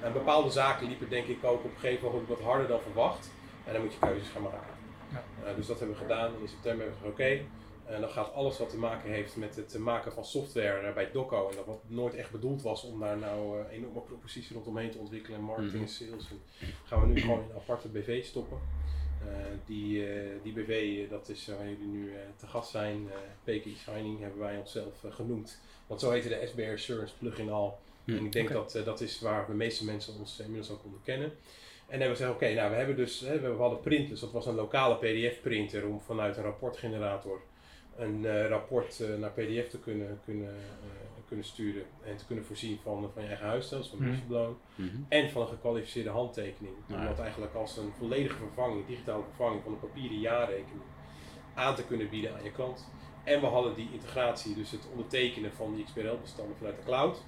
[0.00, 3.30] En bepaalde zaken liepen denk ik ook op een gegeven moment wat harder dan verwacht.
[3.64, 4.74] En dan moet je keuzes gaan maken.
[5.12, 5.52] Ja.
[5.56, 6.30] Dus dat hebben we gedaan.
[6.40, 7.44] In september hebben we gezegd oké.
[7.86, 11.10] En dan gaat alles wat te maken heeft met het maken van software eh, bij
[11.12, 11.48] Doco.
[11.50, 14.98] En dat wat nooit echt bedoeld was om daar nou eh, enorme propositie rondomheen te
[14.98, 15.38] ontwikkelen.
[15.38, 15.88] En marketing en Mhm.
[15.88, 16.28] sales.
[16.30, 16.40] En
[16.84, 18.58] gaan we nu gewoon in een aparte BV stoppen.
[19.28, 19.34] Eh,
[19.66, 20.04] die,
[20.42, 23.08] die BV, dat is waar jullie nu te gast zijn.
[23.44, 25.60] PKI Signing hebben wij onszelf genoemd.
[25.86, 27.78] Want zo heette de SBR Assurance plugin al.
[28.04, 31.00] Hm, En ik denk dat dat is waar de meeste mensen ons inmiddels ook onder
[31.04, 31.26] kennen.
[31.86, 34.46] En hebben we gezegd, oké, nou we hebben dus, hè, we hadden printers, dat was
[34.46, 37.40] een lokale PDF-printer om vanuit een rapportgenerator
[37.96, 42.44] een eh, rapport eh, naar PDF te kunnen, kunnen, eh, kunnen sturen en te kunnen
[42.44, 43.98] voorzien van, van je eigen huisstijl, dus van
[44.74, 44.96] Mhm.
[45.08, 46.74] en van een gekwalificeerde handtekening.
[46.86, 46.98] Ja.
[46.98, 50.82] Om dat eigenlijk als een volledige vervanging, digitale vervanging van een papieren jaarrekening
[51.54, 52.88] aan te kunnen bieden aan je klant.
[53.24, 57.22] En we hadden die integratie, dus het ondertekenen van die XBRL-bestanden vanuit de cloud.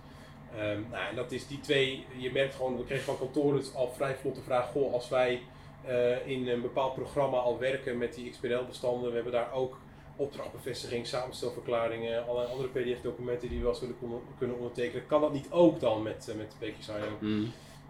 [0.56, 3.74] Ehm, nou, en dat is die twee, je merkt gewoon, we kregen van kantoren dus
[3.74, 5.40] al vrij vlot de vraag, goh, als wij
[5.84, 9.78] eh, in een bepaald programma al werken met die XBRL-bestanden, we hebben daar ook
[10.18, 15.46] opdrachtbevestiging, samenstelverklaringen, allerlei andere PDF-documenten die we wel eens willen kunnen ondertekenen, kan dat niet
[15.50, 17.12] ook dan met, eh, met PKSign?
[17.20, 17.44] Mhm.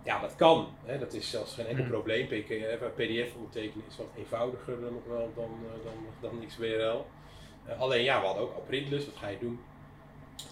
[0.04, 0.68] Ja, dat kan.
[0.84, 0.98] Hè.
[0.98, 1.92] Dat is zelfs geen enkel Hmm.
[1.92, 2.26] probleem.
[2.26, 7.06] PK, eh, PDF ondertekenen is wat eenvoudiger dan, nog wel dan, eh, dan, dan XBRL.
[7.66, 9.04] Eh, alleen ja, we hadden ook al printless.
[9.06, 9.60] Wat ga je doen?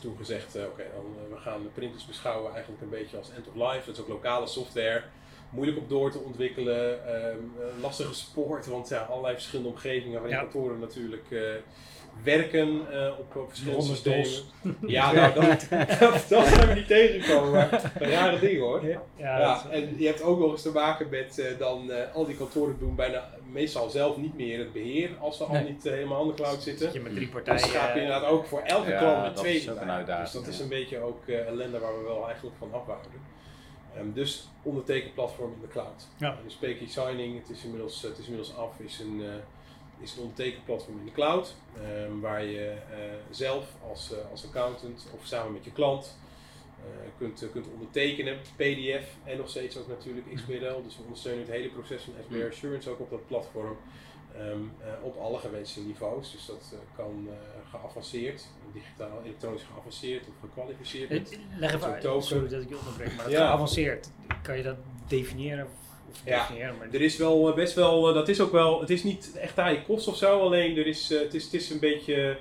[0.00, 3.54] Toen gezegd, oké, dan we gaan de printers beschouwen eigenlijk een beetje als end of
[3.54, 3.86] life.
[3.86, 5.02] Dat is ook lokale software.
[5.50, 7.06] Moeilijk op door te ontwikkelen.
[7.06, 10.42] ehm, eh, lastige support, want ja, allerlei verschillende omgevingen waarin Ja.
[10.42, 11.40] kantoren natuurlijk eh,
[12.24, 14.30] werken eh, op, op verschillende systemen.
[14.86, 15.66] Ja, nou, dat,
[16.00, 18.86] dat, dat zijn we niet tegengekomen, maar een rare ding hoor.
[18.86, 21.90] Ja, Ja, dat is- en je hebt ook nog eens te maken met eh, dan
[21.90, 25.60] eh, al die kantoren doen bijna meestal zelf niet meer het beheer als ze al
[25.62, 26.92] niet helemaal aan de cloud zitten.
[26.92, 27.60] je met drie Dus partijen.
[27.60, 31.26] schaap je inderdaad ook voor elke Ja, klant uitdaging, Dus dat is een beetje ook
[31.28, 33.10] eh, ellende waar we wel eigenlijk van afwouden.
[33.96, 36.06] Ehm, dus ondertekenplatform in de cloud.
[36.16, 36.38] Ja.
[36.44, 39.34] Dus PK Signing, het is inmiddels, het is inmiddels af, is een, eh,
[40.00, 41.54] is een ondertekenplatform in de cloud.
[41.82, 42.98] ehm, waar je eh,
[43.30, 46.18] zelf als, eh, als accountant of samen met je klant
[46.80, 50.82] eh, kunt, kunt ondertekenen, PDF en nog steeds ook natuurlijk XBRL.
[50.82, 52.48] Dus we ondersteunen het hele proces van SBR Mm.
[52.50, 53.76] Assurance ook op dat platform.
[54.38, 56.32] Ehm, eh, op alle gewenste niveaus.
[56.32, 61.08] Dus dat eh, kan eh, geavanceerd, digitaal, elektronisch geavanceerd of gekwalificeerd.
[61.10, 62.22] Het- Leg even uit, token.
[62.22, 63.46] sorry dat ik je onderbreek, maar Ja.
[63.46, 64.10] geavanceerd,
[64.42, 64.76] kan je dat
[65.08, 65.66] definiëren?
[66.10, 66.38] Of Ja.
[66.38, 69.58] definiëren, maar Er is wel best wel, dat is ook wel, het is niet echt
[69.58, 72.38] aan je kost of zo, alleen er is, het, is, het is een beetje,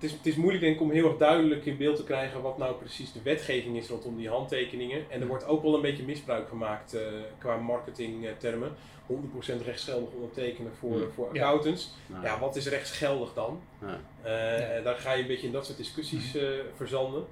[0.00, 2.42] het is, het is moeilijk denk ik om heel erg duidelijk in beeld te krijgen
[2.42, 5.04] wat nou precies de wetgeving is rondom die handtekeningen.
[5.10, 7.02] En er wordt ook wel een beetje misbruik gemaakt eh,
[7.38, 8.72] qua marketingtermen.
[9.06, 11.10] 100% rechtsgeldig ondertekenen voor, Hmm.
[11.14, 11.94] voor accountants.
[12.22, 13.60] Ja, wat is rechtsgeldig dan?
[13.80, 14.00] ja.
[14.22, 14.80] Eh, Ja.
[14.82, 17.24] Daar ga je een beetje in dat soort discussies eh, verzanden.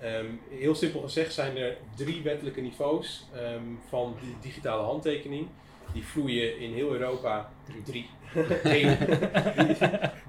[0.00, 5.46] Ehm, heel simpel gezegd zijn er drie wettelijke niveaus ehm, van die digitale handtekening.
[5.92, 7.50] Die vloeien in heel Europa.
[7.84, 8.08] Drie.
[8.62, 8.98] Eén.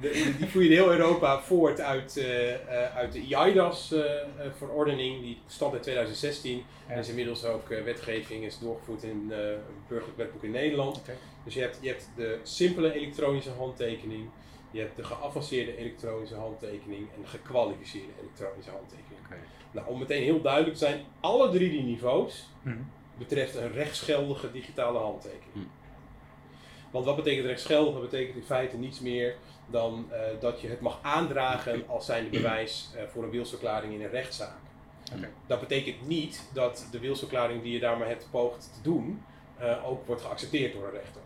[0.01, 5.21] die, die vloeien in heel Europa voort uit, eh, eh, uit de IAIDAS-verordening.
[5.21, 6.57] die stond in 2016.
[6.57, 6.63] Ja.
[6.93, 11.01] En is inmiddels ook eh, wetgeving is doorgevoerd in eh, een burgerlijk wetboek in Nederland.
[11.43, 14.29] Dus je hebt, je hebt de simpele elektronische handtekening.
[14.71, 19.07] Je hebt de geavanceerde elektronische handtekening en de gekwalificeerde elektronische handtekening.
[19.71, 22.77] Nou, om meteen heel duidelijk te zijn, alle drie die niveaus Mhm.
[23.19, 25.53] Betreft een rechtsgeldige digitale handtekening.
[25.53, 25.77] Hm.
[26.91, 27.93] Want wat betekent rechtsgeldig?
[27.93, 29.35] Dat betekent in feite niets meer
[29.67, 34.01] dan eh, dat je het mag aandragen als zijnde bewijs eh, voor een wilsverklaring in
[34.01, 34.57] een rechtszaak.
[35.47, 39.23] Dat betekent niet dat de wilsverklaring die je daarmee hebt poogd te doen,
[39.57, 41.21] eh, ook wordt geaccepteerd door een rechter.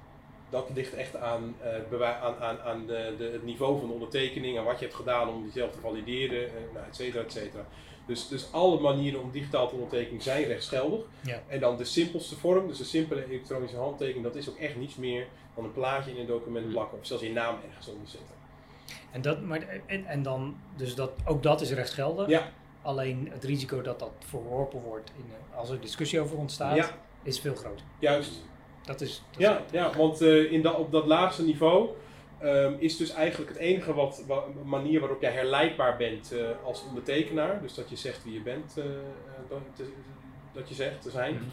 [0.49, 1.56] Dat ligt echt aan,
[2.21, 5.29] aan, aan, aan de, de, het niveau van de ondertekening en wat je hebt gedaan
[5.29, 7.65] om die zelf te valideren, nou, et cetera, et cetera.
[8.05, 10.99] Dus, dus alle manieren om digitaal te ondertekenen zijn rechtsgeldig.
[11.21, 11.41] Ja.
[11.47, 14.95] En dan de simpelste vorm, dus de simpele elektronische handtekening, dat is ook echt niets
[14.95, 16.73] meer dan een plaatje in een document Hmm.
[16.73, 18.35] plakken of zelfs je naam ergens onder zetten.
[19.11, 22.27] En, dat, maar, en, en dan, dus dat, ook dat is rechtsgeldig.
[22.27, 22.51] Ja.
[22.81, 26.89] Alleen het risico dat dat verworpen wordt in, een- als er discussie over ontstaat, Ja.
[27.23, 27.85] is veel groter.
[27.99, 28.31] Juist.
[28.85, 31.89] Dat is, dat Ja, is- ja want eh, in dat op dat laagste niveau
[32.43, 36.84] ehm, is dus eigenlijk het enige wat, wa- manier waarop jij herleidbaar bent eh, als
[36.88, 37.62] ondertekenaar.
[37.62, 38.91] Dus dat je zegt wie je bent, eh, eh,
[39.49, 39.93] dat, te-
[40.53, 41.34] dat je zegt te zijn.
[41.34, 41.43] Mhm.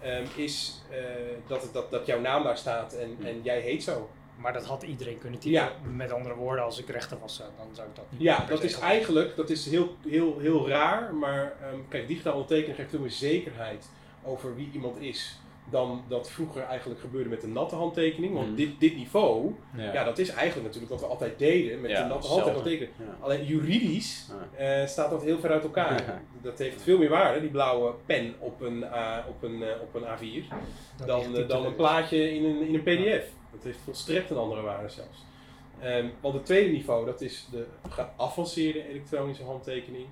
[0.00, 0.98] ehm, is eh,
[1.46, 4.10] dat, het- dat, dat jouw naam daar staat en, en jij heet zo.
[4.38, 5.58] Maar dat had iedereen kunnen typen.
[5.60, 5.72] Ja.
[5.94, 8.78] Met andere woorden, als ik rechter was, dan zou ik dat niet Ja, dat is
[8.78, 11.14] eigenlijk dat is heel, heel, heel raar.
[11.14, 13.88] Maar ehm, kijk, digitaal ondertekenen geeft meer zekerheid
[14.22, 15.38] over wie iemand is.
[15.70, 18.34] Dan dat vroeger eigenlijk gebeurde met de natte handtekening.
[18.34, 18.56] Want Mhm.
[18.56, 19.92] dit, dit niveau, Ja.
[19.92, 20.04] ja.
[20.04, 22.90] dat is eigenlijk natuurlijk wat we altijd deden met Ja, de natte handtekening.
[22.98, 23.16] Ja.
[23.20, 24.80] Alleen juridisch Ja.
[24.82, 26.02] eh, staat dat heel ver uit elkaar.
[26.06, 26.22] Ja.
[26.42, 29.94] Dat heeft veel meer waarde, die blauwe pen op een, A- op een, eh, op
[29.94, 30.44] een A4,
[30.96, 33.24] Dat dan, eh, dan een plaatje in een, in een PDF.
[33.52, 35.24] Dat heeft volstrekt een andere waarde zelfs.
[35.80, 40.06] Ehm, want het tweede niveau, dat is de geavanceerde elektronische handtekening.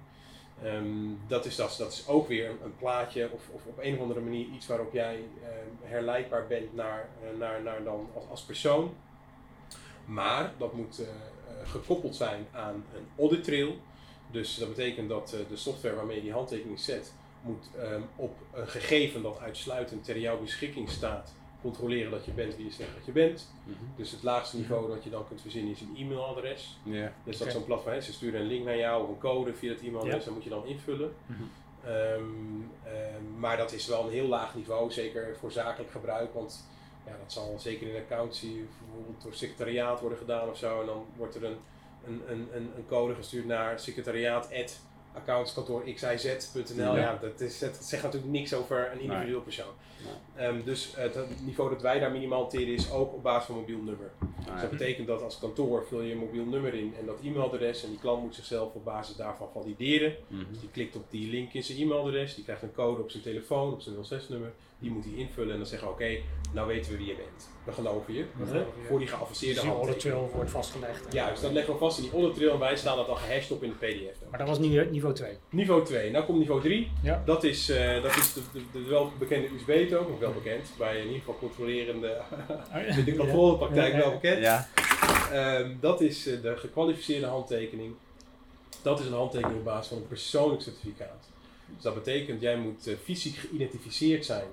[0.62, 4.00] Ehm, dat, is, dat, dat is ook weer een, plaatje of, of op een of
[4.00, 8.42] andere manier iets waarop jij ehm, herleidbaar bent naar, eh, naar, naar dan als, als
[8.42, 8.94] persoon.
[10.04, 13.76] Maar dat moet eh, eh, gekoppeld zijn aan een audit trail.
[14.30, 17.12] Dus dat betekent dat de software waarmee je die handtekening zet,
[17.42, 21.34] moet ehm, op een gegeven dat uitsluitend ter jouw beschikking staat,
[21.64, 23.52] controleren dat je bent wie je zegt dat je bent.
[23.64, 23.76] Mhm.
[23.96, 26.78] Dus het laagste niveau dat je dan kunt verzinnen is een e-mailadres.
[26.82, 27.12] Ja.
[27.24, 27.56] Dus dat Oké.
[27.56, 30.24] zo'n platform, ze sturen een link naar jou of een code via het e-mailadres, Ja.
[30.24, 31.14] dat moet je dan invullen.
[31.26, 31.42] Mhm.
[31.84, 32.22] Ehm,
[32.84, 36.68] ehm, maar dat is wel een heel laag niveau, zeker voor zakelijk gebruik, want
[37.06, 40.80] ja, dat zal zeker in accountie bijvoorbeeld door secretariaat worden gedaan of zo.
[40.80, 41.56] En dan wordt er een,
[42.06, 43.80] een, een, een, code gestuurd naar
[45.14, 46.82] secretariaat.accountskantoor xyz.nl.
[46.82, 46.96] Ja.
[46.96, 49.72] Ja, dat, is, dat zegt natuurlijk niks over een individueel persoon.
[50.36, 53.78] Ehm, dus het, niveau dat wij daar minimaal hanteren is ook op basis van mobiel
[53.78, 54.10] nummer.
[54.36, 57.18] Dus Ah, dat betekent dat als kantoor vul je een mobiel nummer in en dat
[57.22, 60.16] e-mailadres en die klant moet zichzelf op basis daarvan valideren.
[60.28, 60.44] Mhm.
[60.50, 63.22] Dus die klikt op die link in zijn e-mailadres, die krijgt een code op zijn
[63.22, 64.52] telefoon, op zijn 06-nummer.
[64.78, 66.18] Die moet hij invullen en dan zeggen we oké,
[66.52, 67.48] nou weten we wie je bent.
[67.64, 68.24] We geloven je.
[68.36, 68.86] We hè, geloven je.
[68.88, 70.18] Voor die Dus geavanceerde die audit handtekening.
[70.24, 71.12] trail wordt vastgelegd.
[71.12, 73.16] Ja, dus dat leggen we vast in die audit trail en wij staan dat dan
[73.16, 74.18] gehashed op in de pdf.
[74.20, 74.28] dan.
[74.30, 75.36] Maar dat was niveau, niveau 2.
[75.50, 76.90] Niveau 2, nou komt niveau 3.
[77.02, 77.22] Ja.
[77.26, 80.96] Dat is, eh, dat is de, de, de wel bekende USB-toon, of wel bekend, bij
[80.98, 82.20] in ieder geval controlerende,
[82.96, 84.04] in de controlepraktijk Ja, ja.
[84.04, 84.42] wel bekend.
[84.42, 84.68] Ja.
[85.32, 87.94] Ehm, dat is eh, de gekwalificeerde handtekening.
[88.82, 91.28] Dat is een handtekening op basis van een persoonlijk certificaat.
[91.74, 94.46] Dus dat betekent, jij moet eh, fysiek geïdentificeerd zijn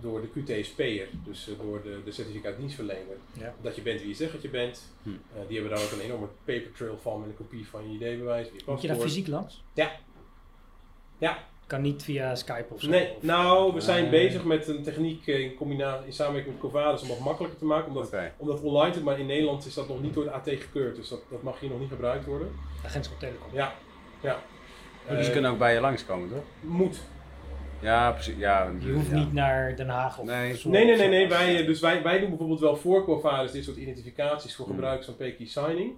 [0.00, 3.54] door de QTSP'er, dus eh, door de, de certificaatdienstverlener, Ja.
[3.62, 4.82] dat je bent wie je zegt dat je bent.
[5.02, 5.08] Hm.
[5.08, 5.14] Eh,
[5.48, 8.46] die hebben daar ook een enorme paper trail van met een kopie van je ID-bewijs,
[8.46, 9.62] je Moet je daar fysiek langs?
[9.74, 9.90] Ja.
[11.18, 11.38] Ja.
[11.66, 12.88] Kan niet via Skype of zo?
[12.88, 14.10] Nee, of- nou, we zijn Nee.
[14.10, 17.64] bezig met een techniek eh, in, combinatie, in samenwerking met Covadis om dat makkelijker te
[17.64, 20.48] maken, omdat, omdat online te maar in Nederland is dat nog niet door de AT
[20.48, 22.48] gekeurd, dus dat, dat mag hier nog niet gebruikt worden.
[22.84, 23.48] Agentschap Telecom.
[23.52, 23.74] Ja,
[24.20, 24.42] ja.
[25.08, 26.42] Dus ze Eh, kunnen ook bij je langskomen, toch?
[26.60, 26.98] Moet.
[27.86, 28.34] Ja, precies.
[28.36, 29.14] Ja, Je hoeft ja.
[29.14, 30.60] niet naar Den Haag of Nee.
[30.64, 31.28] Nee, nee, nee.
[31.28, 33.04] Wij, eh, dus wij, wij doen bijvoorbeeld wel voor
[33.52, 34.74] dit soort identificaties voor Hmm.
[34.74, 35.92] gebruik van PKI signing.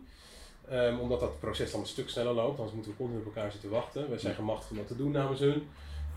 [0.69, 3.53] Ehm, omdat dat proces dan een stuk sneller loopt, anders moeten we continu op elkaar
[3.53, 4.09] zitten wachten.
[4.09, 5.69] Wij zijn gemachtigd om dat te doen namens hun.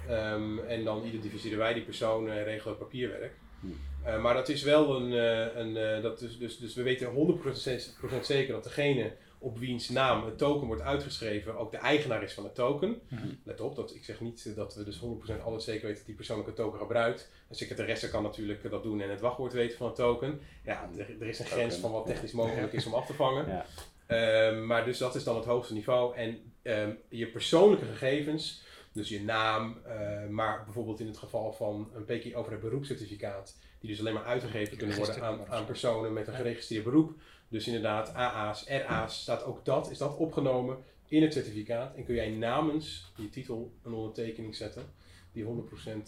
[0.09, 3.33] Ehm, en dan identificeren wij die persoon en regelen het papierwerk.
[3.59, 3.77] Hmm.
[4.03, 7.07] Eh, maar dat is wel een, eh, een eh, dat is, dus, dus we weten
[7.07, 12.33] 100% zeker dat degene op wiens naam het token wordt uitgeschreven ook de eigenaar is
[12.33, 13.01] van het token.
[13.07, 13.27] Mhm.
[13.43, 16.15] Let op, dat, ik zeg niet dat we dus 100% altijd zeker weten dat die
[16.15, 17.29] persoon ook een token gebruikt.
[17.49, 20.41] Een secretaresse kan natuurlijk dat doen en het wachtwoord weten van het token.
[20.63, 23.47] Ja, er, er is een grens van wat technisch mogelijk is om af te vangen.
[23.47, 23.65] Ja.
[24.07, 26.15] Ehm, maar dus dat is dan het hoogste niveau.
[26.15, 31.91] En ehm, je persoonlijke gegevens, dus je naam, eh, maar bijvoorbeeld in het geval van
[31.93, 36.13] een PKI over het beroepscertificaat, die dus alleen maar uitgegeven kunnen worden aan, aan personen
[36.13, 37.13] met een geregistreerd beroep.
[37.51, 41.95] Dus inderdaad, AA's, RA's, staat ook dat, is dat opgenomen in het certificaat.
[41.95, 44.85] En kun jij namens je titel een ondertekening zetten,
[45.31, 45.47] die 100%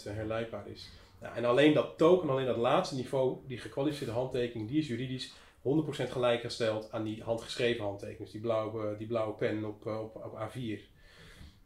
[0.03, 0.89] herleidbaar is.
[1.21, 5.33] Nou, en alleen dat token, alleen dat laatste niveau, die gekwalificeerde handtekening, die is juridisch
[5.61, 8.23] 100% gelijkgesteld aan die handgeschreven handtekening.
[8.23, 10.79] Dus die blauwe, die blauwe pen op, eh, op, op A4.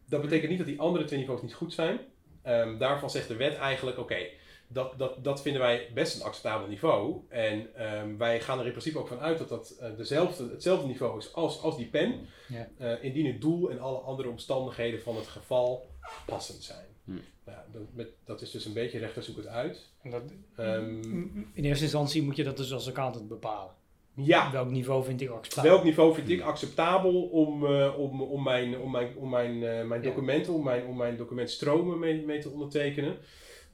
[0.06, 2.00] Dat betekent niet dat die andere twee niveaus niet goed zijn.
[2.42, 4.28] Ehm, daarvan zegt de wet eigenlijk, oké,
[4.68, 7.16] dat, dat, dat vinden wij best een acceptabel niveau.
[7.30, 10.88] En ehm, wij gaan er in principe ook van uit dat dat eh, dezelfde, hetzelfde
[10.88, 12.28] niveau is als, als die pen.
[12.48, 12.68] Ja.
[12.78, 15.88] Eh, indien het doel en alle andere omstandigheden van het geval
[16.26, 16.86] passend zijn.
[17.04, 17.22] Hmm.
[17.46, 19.90] Nou, dat, met, dat is dus een beetje rechter zoek het uit.
[20.02, 20.22] En dat,
[20.56, 21.02] Ehm,
[21.54, 23.72] in eerste instantie moet je dat dus als accountant bepalen.
[24.14, 25.72] ja, Welk niveau vind ik acceptabel?
[25.72, 30.02] Welk niveau vind ik acceptabel om, eh, om, om mijn, om mijn, om mijn, mijn
[30.02, 30.08] Ja.
[30.10, 33.18] documenten, om mijn, om mijn documentstromen mee, mee te ondertekenen?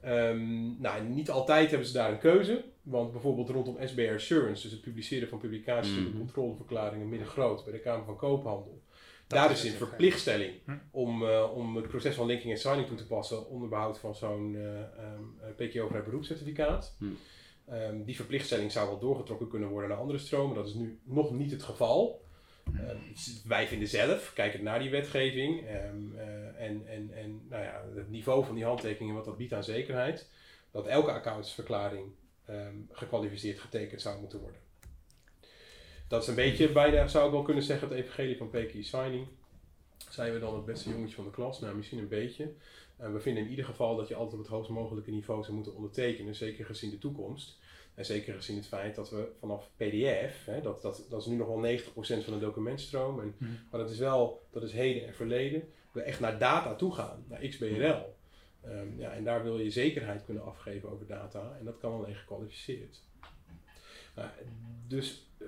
[0.04, 2.64] Ehm, nou, niet altijd hebben ze daar een keuze.
[2.82, 6.12] Want bijvoorbeeld rondom SBR Assurance, dus het publiceren van publicaties en Mhm.
[6.12, 8.82] de controleverklaringen middengroot bij de Kamer van Koophandel.
[9.28, 10.72] Dat Daar is een verplichtstelling Hm.
[10.92, 14.16] om, eh, om het proces van linking en signing toe te passen onder behoud van
[14.16, 16.96] zo'n eh um, PKO-vrij beroepscertificaat.
[17.00, 17.06] Hm.
[17.66, 20.56] Ehm, die verplichtstelling zou wel doorgetrokken kunnen worden naar andere stromen.
[20.56, 22.23] Dat is nu nog niet het geval.
[22.66, 22.98] Ehm,
[23.48, 28.10] wij vinden zelf, kijkend naar die wetgeving ehm, eh, en, en, en nou ja, het
[28.10, 30.30] niveau van die handtekeningen, wat dat biedt aan zekerheid,
[30.72, 32.12] dat elke accountsverklaring
[32.46, 34.60] ehm, gekwalificeerd getekend zou moeten worden.
[36.08, 39.28] Dat is een beetje bijna, zou ik wel kunnen zeggen, het evangelie van PKI Signing.
[40.10, 41.60] Zijn we dan het beste jongetje van de klas?
[41.60, 42.54] Nou, misschien een beetje.
[42.98, 45.56] En we vinden in ieder geval dat je altijd op het hoogst mogelijke niveau zou
[45.56, 47.58] moeten ondertekenen, zeker gezien de toekomst.
[47.96, 51.36] En zeker gezien het feit dat we vanaf PDF, hè, dat, dat, dat is nu
[51.36, 53.52] nog wel 90% van de documentstroom, en, Mhm.
[53.72, 57.24] maar dat is wel, dat is heden en verleden, we echt naar data toe gaan,
[57.30, 58.16] naar XBRL.
[58.62, 62.16] Ehm, ja, en daar wil je zekerheid kunnen afgeven over data en dat kan alleen
[62.16, 63.02] gekwalificeerd.
[64.16, 64.30] Nou,
[64.88, 65.48] dus eh,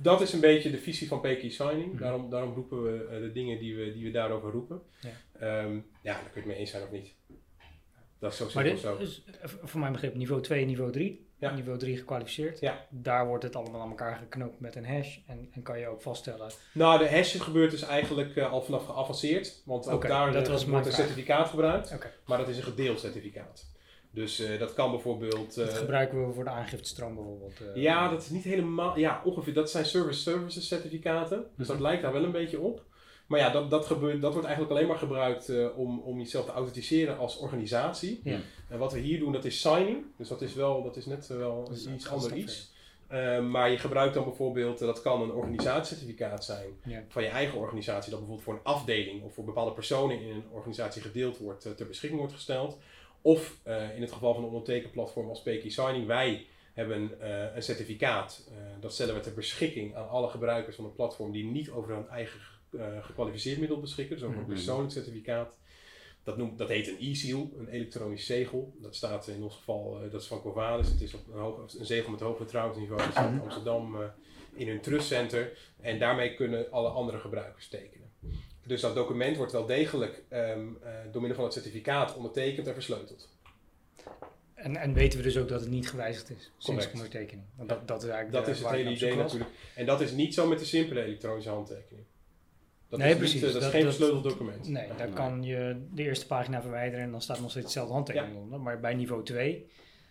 [0.00, 1.92] dat is een beetje de visie van PKI Signing.
[1.92, 2.02] Mhm.
[2.02, 4.82] Daarom, daarom roepen we eh, de dingen die we, die we daarover roepen.
[5.00, 5.08] Ja.
[5.38, 7.14] Ehm, ja, daar kun je het mee eens zijn of niet.
[8.18, 9.30] Dat is zo Maar simpel dit zo.
[9.40, 11.26] eh, voor mijn begrip niveau 2 en niveau 3.
[11.38, 11.50] Ja.
[11.54, 12.60] Niveau 3 gekwalificeerd.
[12.60, 12.86] Ja.
[12.88, 15.18] Daar wordt het allemaal aan elkaar geknoopt met een hash.
[15.26, 16.50] En, en kan je ook vaststellen.
[16.72, 19.62] Nou, de hash gebeurt dus eigenlijk eh, al vanaf geavanceerd.
[19.64, 21.96] Want ook daar dat eh, was wordt een certificaat gebruikt.
[22.26, 23.66] Maar dat is een gedeeld certificaat.
[24.10, 25.54] Dus eh, dat kan bijvoorbeeld...
[25.54, 27.54] Dat gebruiken we voor de aangiftestroom bijvoorbeeld.
[27.74, 28.98] ja, dat is niet helemaal...
[28.98, 29.54] Ja, ongeveer.
[29.54, 31.44] Dat zijn service services certificaten.
[31.56, 31.84] Dus dat Mhm.
[31.84, 32.84] lijkt daar wel een beetje op.
[33.28, 36.44] Maar ja, dat, dat, gebeurt, dat wordt eigenlijk alleen maar gebruikt eh, om, om jezelf
[36.44, 38.20] te authenticeren als organisatie.
[38.24, 38.38] Ja.
[38.68, 40.04] En wat we hier doen, dat is signing.
[40.16, 42.38] Dus dat is, wel, dat is net eh, wel Dat is iets een ander stap
[42.38, 42.70] iets.
[43.06, 47.04] Eh, maar je gebruikt dan bijvoorbeeld, dat kan een organisatiecertificaat zijn Ja.
[47.08, 50.44] van je eigen organisatie, dat bijvoorbeeld voor een afdeling of voor bepaalde personen in een
[50.50, 52.78] organisatie gedeeld wordt, ter beschikking wordt gesteld.
[53.22, 53.58] Of
[53.94, 58.48] in het geval van een ondertekenplatform als PK Signing, wij hebben een certificaat.
[58.80, 62.08] dat stellen we ter beschikking aan alle gebruikers van een platform die niet over een
[62.08, 62.40] eigen
[63.00, 64.52] gekwalificeerd middel beschikken, dus over een Mhm.
[64.52, 65.56] persoonlijk certificaat.
[66.22, 68.72] Dat, noemt, dat heet een e-seal, een elektronisch zegel.
[68.80, 70.88] Dat staat in ons geval, eh, dat is van Corvallis.
[70.88, 73.02] Het is op een, hoog, een zegel met hoog vertrouwensniveau.
[73.02, 74.08] Dat staat in Amsterdam eh,
[74.52, 75.58] in hun trustcenter.
[75.80, 78.10] En daarmee kunnen alle andere gebruikers tekenen.
[78.66, 82.74] Dus dat document wordt wel degelijk ehm, eh, door middel van het certificaat ondertekend en
[82.74, 83.28] versleuteld.
[84.54, 87.46] En, en weten we dus ook dat het niet gewijzigd is sinds de ondertekening.
[87.56, 89.50] Want dat, dat is eigenlijk Dat de- is het hele idee natuurlijk.
[89.74, 92.06] En dat is niet zo met de simpele elektronische handtekening.
[92.88, 93.42] Dat Nee, is precies.
[93.42, 94.68] Niet, dat is geen dat- versleuteld document.
[94.68, 98.36] Nee, daar kan je de eerste pagina verwijderen en dan staat nog steeds dezelfde handtekening
[98.36, 98.60] onder.
[98.60, 99.70] Maar bij niveau 2,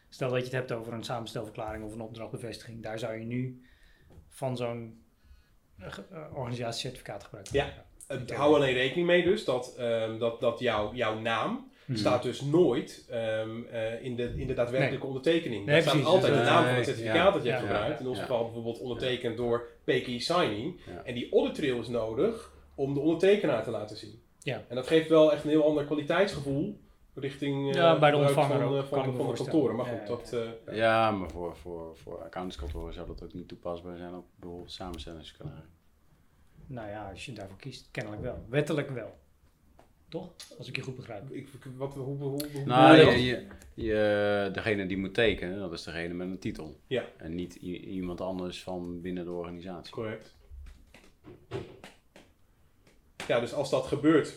[0.09, 3.61] stel dat je het hebt over een samenstelverklaring of een opdrachtbevestiging, daar zou je nu
[4.29, 5.01] van zo'n
[5.79, 7.63] eh, eh, organisatiecertificaat gebruik Ja.
[7.65, 7.83] maken.
[8.07, 11.97] Het, hou alleen rekening mee dus dat, ehm, dat, dat jouw jouw naam Mhm.
[11.97, 15.65] staat dus nooit ehm, eh, in, de, in de daadwerkelijke ondertekening.
[15.65, 16.09] Nee, Daar staat precies.
[16.11, 17.99] altijd Dus, de naam van het certificaat ja, dat je hebt ja, gebruikt.
[17.99, 18.23] In ons ja.
[18.23, 20.79] geval bijvoorbeeld ondertekend door PKI Signing.
[20.85, 21.01] Ja.
[21.03, 24.21] En die audit trail is nodig om de ondertekenaar te laten zien.
[24.39, 24.63] Ja.
[24.67, 26.79] En dat geeft wel echt een heel ander kwaliteitsgevoel
[27.19, 29.75] richting eh, Ja, bij de ontvanger van, ook, eh, van, de kantoren.
[29.75, 30.57] Maar Ja, goed, ja, dat...
[30.65, 34.71] eh, Ja, maar voor, voor, voor accountantskantoren zou dat ook niet toepasbaar zijn op bijvoorbeeld
[34.71, 35.65] samenstellingsverklaring.
[36.67, 38.45] Nou ja, als je daarvoor kiest, kennelijk wel.
[38.49, 39.17] Wettelijk wel.
[40.09, 40.33] Toch?
[40.57, 41.31] Als ik je goed begrijp.
[41.31, 42.97] ik, wat, hoe, hoe, hoe, hoe Nou,
[43.73, 46.79] je degene die moet tekenen, dat is degene met een titel.
[46.87, 47.03] Ja.
[47.17, 49.93] En niet iemand anders van binnen de organisatie.
[49.93, 50.35] Correct.
[53.27, 54.33] Ja, dus als dat gebeurt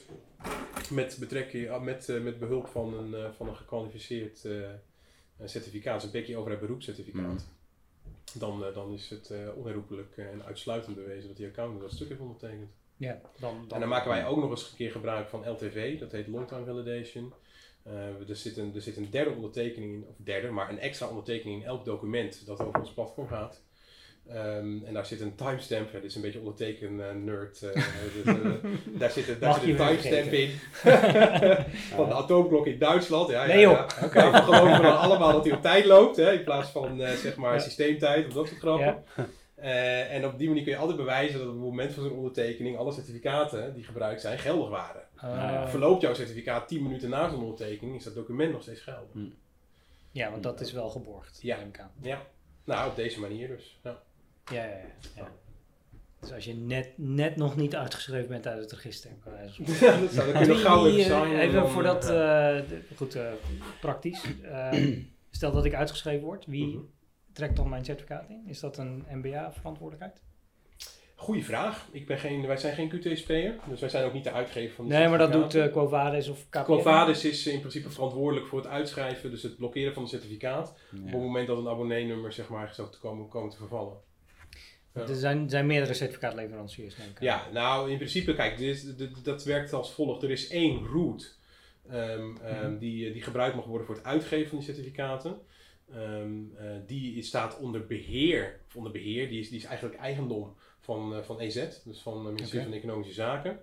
[0.91, 6.11] met, betrekking, met, eh, met behulp van een, eh, van een gekwalificeerd eh, certificaat, een
[6.11, 7.47] bekje over het beroepscertificaat,
[8.35, 12.21] dan, eh, dan is het onherroepelijk en uitsluitend bewezen dat die accountant dat stuk heeft
[12.21, 12.71] ondertekend.
[12.97, 15.99] Ja, dan, dan, En dan maken wij ook nog eens een keer gebruik van LTV,
[15.99, 17.33] dat heet Long Time Validation.
[17.83, 21.09] Eh, er, zit een, er zit een derde ondertekening in, of derde, maar een extra
[21.09, 23.63] ondertekening in elk document dat over ons platform gaat.
[24.29, 27.63] Ehm, en daar zit een timestamp, ja, dit is een beetje onderteken eh, nerd.
[27.63, 27.73] eh,
[28.15, 28.35] dus, eh,
[28.99, 30.51] daar zit, een- daar Mag zit een timestamp in
[31.97, 33.31] van de atoomklok in Duitsland.
[33.31, 33.73] Ja, ja, Nee, joh.
[33.73, 33.87] ja.
[34.07, 37.11] Oké, we geloven dan allemaal dat hij op tijd loopt, hè, in plaats van eh,
[37.13, 37.59] zeg maar Ja.
[37.61, 39.05] systeemtijd of dat soort grappen.
[39.17, 39.27] Ja.
[39.55, 42.13] Eh, en op die manier kun je altijd bewijzen dat op het moment van zo'n
[42.17, 45.03] ondertekening alle certificaten die gebruikt zijn geldig waren.
[45.17, 49.09] Eh, Verloopt jouw certificaat 10 minuten na zo'n ondertekening, is dat document nog steeds geldig.
[50.11, 51.39] ja, want dat is wel geborgd.
[51.43, 51.57] Ja.
[52.03, 52.23] Ja,
[52.65, 53.79] nou op deze manier dus.
[53.83, 53.99] Ja.
[54.53, 54.85] Ja, ja, ja,
[55.17, 55.29] ja.
[56.21, 59.11] Dus als je net, net nog niet uitgeschreven bent uit het register.
[59.25, 62.11] dat zou je nog gauw even Even dan, voor eh, dat, ja.
[62.61, 63.33] de- goed, eh,
[63.81, 64.23] praktisch.
[64.43, 64.73] Eh,
[65.31, 66.79] stel dat ik uitgeschreven word, wie Mhm.
[67.33, 68.43] trekt dan mijn certificaat in?
[68.47, 70.21] Is dat een MBA-verantwoordelijkheid?
[71.15, 71.89] Goeie vraag.
[71.93, 74.85] Ik ben geen, wij zijn geen QTSP'er, dus wij zijn ook niet de uitgever van
[74.89, 76.63] die Nee, maar dat doet Quo Vadis of KPN.
[76.63, 80.69] Quo Vadis is in principe verantwoordelijk voor het uitschrijven, dus het blokkeren van het certificaat.
[80.93, 83.97] Op het moment dat een abonneenummer zeg maar, zou te komen, komen te vervallen.
[84.95, 85.01] Ja.
[85.01, 87.21] Er zijn, zijn meerdere certificaatleveranciers, denk ik.
[87.21, 90.23] Ja, nou in principe, kijk, dit is, dit- dat werkt als volgt.
[90.23, 91.27] Er is één route
[91.89, 92.79] ehm, ehm, Mhm.
[92.79, 95.39] die, die gebruikt mag worden voor het uitgeven van die certificaten.
[95.93, 100.55] Ehm, eh, die staat onder beheer, of onder beheer, die is, die is eigenlijk eigendom
[100.81, 103.59] van, eh, van EZ, dus van het ministerie van Economische Zaken.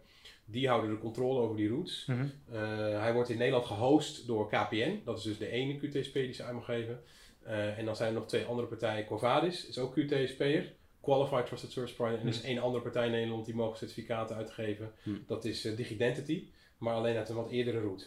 [0.45, 2.05] Die houden de controle over die routes.
[2.05, 2.25] Mhm.
[2.51, 2.59] Eh,
[3.01, 6.43] hij wordt in Nederland gehost door KPN, dat is dus de ene QTSP die ze
[6.43, 7.03] uit mag geven.
[7.43, 9.05] Eh, en dan zijn er nog twee andere partijen.
[9.05, 12.19] Covadis is ook QTSP'er, Qualified Trusted Service Provider.
[12.19, 14.91] En er is één andere partij in Nederland die mogen certificaten uitgeven.
[15.03, 15.09] Hm.
[15.27, 16.43] Dat is eh, Digidentity,
[16.77, 18.05] maar alleen uit een wat eerdere route.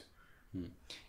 [0.53, 0.61] Ja,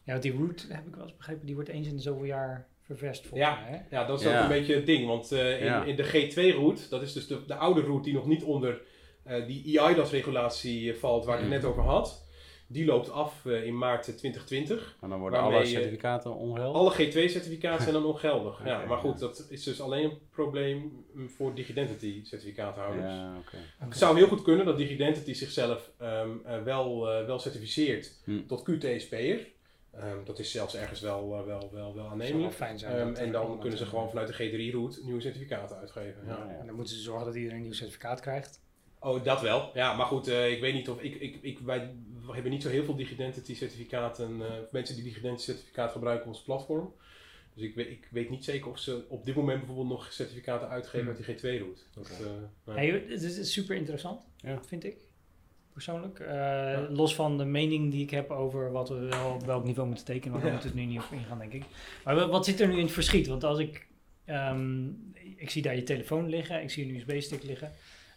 [0.06, 2.68] want die route, heb ik wel eens begrepen, die wordt eens in de zoveel jaar
[2.82, 3.60] ververst volgens Ja.
[3.62, 3.70] mij.
[3.70, 3.96] Hè?
[3.98, 4.36] Ja, dat is Ja.
[4.38, 5.08] ook een beetje het ding.
[5.08, 5.84] Want eh, in, Ja.
[5.84, 8.82] in de G2-route, dat is dus de, de oude route die nog niet onder
[9.24, 12.26] eh, die EIDAS-regulatie valt, waar ik het net over had.
[12.72, 14.98] Die loopt af eh, in maart 2020.
[15.02, 16.76] En dan worden Waarmee alle certificaten ongeldig.
[16.76, 18.66] Alle G2-certificaten zijn dan ongeldig.
[18.66, 19.20] ja, maar goed, ja.
[19.20, 23.14] dat is dus alleen een probleem voor Digidentity-certificaathouders.
[23.14, 23.58] Ja, oké.
[23.78, 28.46] Het zou heel goed kunnen dat Digidentity zichzelf ehm, eh, wel, eh, wel certificeert Hm.
[28.48, 29.48] tot QTSP'er.
[29.92, 32.54] Ehm dat is zelfs ergens wel, eh, wel, wel, wel zou wel aannemelijk.
[32.54, 32.96] fijn zijn.
[32.96, 36.24] Ehm, en dan kunnen ze eh, gewoon vanuit de G3-route nieuwe certificaten uitgeven.
[36.26, 36.32] Ja.
[36.32, 38.60] Ja, En dan moeten ze zorgen dat iedereen een nieuw certificaat krijgt.
[39.00, 39.72] Oh, dat wel.
[39.74, 41.94] Ja, maar goed, eh, ik weet niet of ik, ik, ik, wij
[42.26, 46.34] we hebben niet zo heel veel Digidentity certificaten, eh, mensen die Digidentity certificaat gebruiken op
[46.34, 46.94] ons platform.
[47.54, 50.70] Dus ik weet, ik weet niet zeker of ze op dit moment bijvoorbeeld nog certificaten
[50.70, 51.16] uitgeven Hmm.
[51.16, 51.82] uit die G2-route.
[51.94, 52.24] Dat, Oké.
[52.24, 52.30] eh,
[52.66, 54.60] nou, Hey, het is, super interessant, Ja.
[54.68, 54.96] vind ik.
[55.74, 56.20] Persoonlijk.
[56.20, 59.88] Eh, Los van de mening die ik heb over wat we wel op welk niveau
[59.88, 60.56] moeten tekenen, maar daar Ja.
[60.56, 61.64] moeten we het nu niet op ingaan, denk ik.
[62.04, 63.28] Maar wa- wat zit er nu in het verschiet?
[63.28, 63.90] Want als ik.
[64.26, 64.86] ehm,
[65.36, 67.72] ik zie daar je telefoon liggen, ik zie een USB-stick liggen.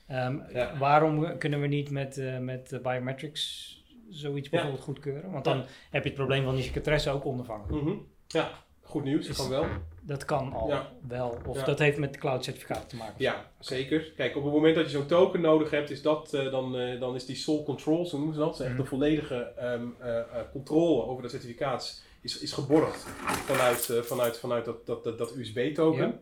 [0.06, 0.78] Ehm, Ja.
[0.78, 3.72] Waarom kunnen we niet met, eh, met biometrics
[4.14, 5.30] zoiets bijvoorbeeld goedkeuren?
[5.30, 7.66] Want dan heb je het probleem van die secretaresse ook ondervangen.
[7.74, 7.94] mhm.
[8.28, 8.50] Ja,
[8.82, 9.26] goed nieuws.
[9.26, 9.66] Dat Is- kan wel.
[10.00, 10.92] Dat kan al Ja.
[11.08, 11.36] wel.
[11.46, 11.64] Of Ja.
[11.64, 13.14] dat heeft met cloud certificaten te maken.
[13.18, 14.12] Ja, zeker.
[14.16, 17.00] Kijk, op het moment dat je zo'n token nodig hebt, is dat, eh, dan, eh,
[17.00, 18.80] dan is die sole control, zo noemen ze dat, echt Mhm.
[18.80, 20.20] de volledige ehm, eh,
[20.52, 23.02] controle over dat certificaat, is, is geborgd
[23.46, 26.06] vanuit, vanuit, vanuit dat, dat, dat, dat USB-token.
[26.06, 26.18] Ja.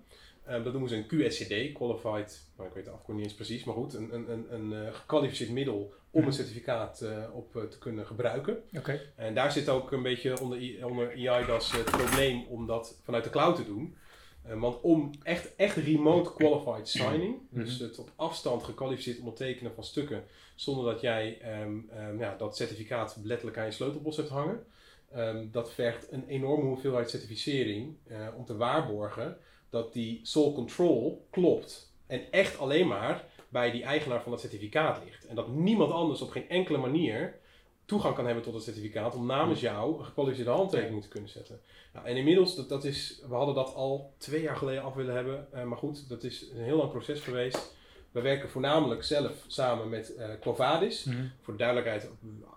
[0.53, 3.64] Ehm, dat noemen ze een QSCD, Qualified, nou, ik weet de afkorting niet eens precies,
[3.64, 6.29] maar goed, een, een, een, een gekwalificeerd middel om Mhm.
[6.29, 8.63] een certificaat eh, op eh, te kunnen gebruiken.
[8.77, 9.01] Oké.
[9.17, 13.25] En daar zit ook een beetje onder, I- onder EIDAS het probleem om dat vanuit
[13.25, 13.97] de cloud te doen.
[14.43, 19.85] Eh, want om echt, echt remote qualified signing, dus het op afstand gekwalificeerd ondertekenen van
[19.85, 24.65] stukken, zonder dat jij ehm, ehm, ja, dat certificaat letterlijk aan je sleutelbos hebt hangen,
[25.13, 29.37] ehm, dat vergt een enorme hoeveelheid certificering eh, om te waarborgen
[29.71, 31.91] dat die sole control klopt.
[32.07, 35.26] En echt alleen maar bij die eigenaar van dat certificaat ligt.
[35.26, 37.40] En dat niemand anders op geen enkele manier
[37.84, 41.61] toegang kan hebben tot het certificaat om namens jou een gekwalificeerde handtekening te kunnen zetten.
[41.92, 45.14] Nou, en inmiddels, dat, dat is, we hadden dat al twee jaar geleden af willen
[45.14, 47.74] hebben, eh, maar goed, dat is een heel lang proces geweest.
[48.11, 51.05] We werken voornamelijk zelf samen met Covadis.
[51.05, 51.26] Mhm.
[51.40, 52.11] Voor de duidelijkheid,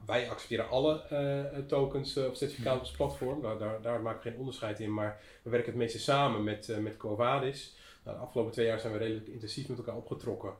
[0.05, 3.41] wij accepteren alle eh, tokens of certificaten op ons platform.
[3.41, 6.77] Daar, daar, daar maken we geen onderscheid in, maar we werken het meeste samen met,
[6.79, 7.75] met Covadis.
[8.03, 10.53] Nou, de afgelopen twee jaar zijn we redelijk intensief met elkaar opgetrokken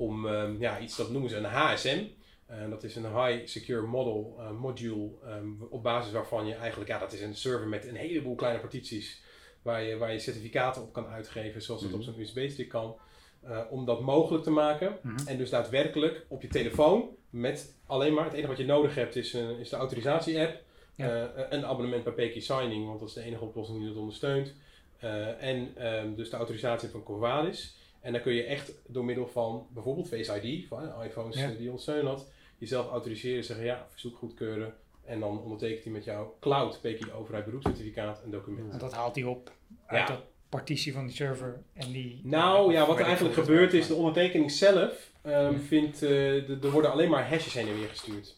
[0.00, 2.04] om ehm, ja, iets, dat noemen ze een HSM.
[2.46, 6.90] En dat is een High Secure Model eh, module, ehm, op basis waarvan je eigenlijk,
[6.90, 9.22] ja, dat is een server met een heleboel kleine partities,
[9.62, 12.96] waar je, waar je certificaten op kan uitgeven, zoals dat op zo'n USB-stick kan,
[13.42, 14.98] eh, om dat mogelijk te maken.
[15.02, 15.26] Mhm.
[15.28, 19.16] En dus daadwerkelijk op je telefoon, met alleen maar, het enige wat je nodig hebt
[19.16, 20.62] is, een, is de autorisatie-app,
[20.94, 21.32] Ja.
[21.34, 24.54] eh, een abonnement bij Peki Signing, want dat is de enige oplossing die dat ondersteunt.
[24.98, 27.78] Eh, en ehm, dus de autorisatie van Corvalis.
[28.00, 31.50] En dan kun je echt door middel van bijvoorbeeld Face ID, van eh, iPhones Ja.
[31.50, 32.26] eh, die ondersteunen dat,
[32.58, 34.74] jezelf autoriseren, zeggen ja, verzoek goedkeuren.
[35.04, 38.68] En dan ondertekent hij met jouw cloud PKI overheid beroepscertificaat een document.
[38.68, 39.52] Want dat haalt hij op
[39.86, 40.14] uit Ja.
[40.14, 42.20] dat partitie van die server en die...
[42.24, 46.92] Nou ja, wat er eigenlijk gebeurt is, de ondertekening zelf ehm, vindt, de- er worden
[46.92, 48.36] alleen maar hashes heen en weer gestuurd.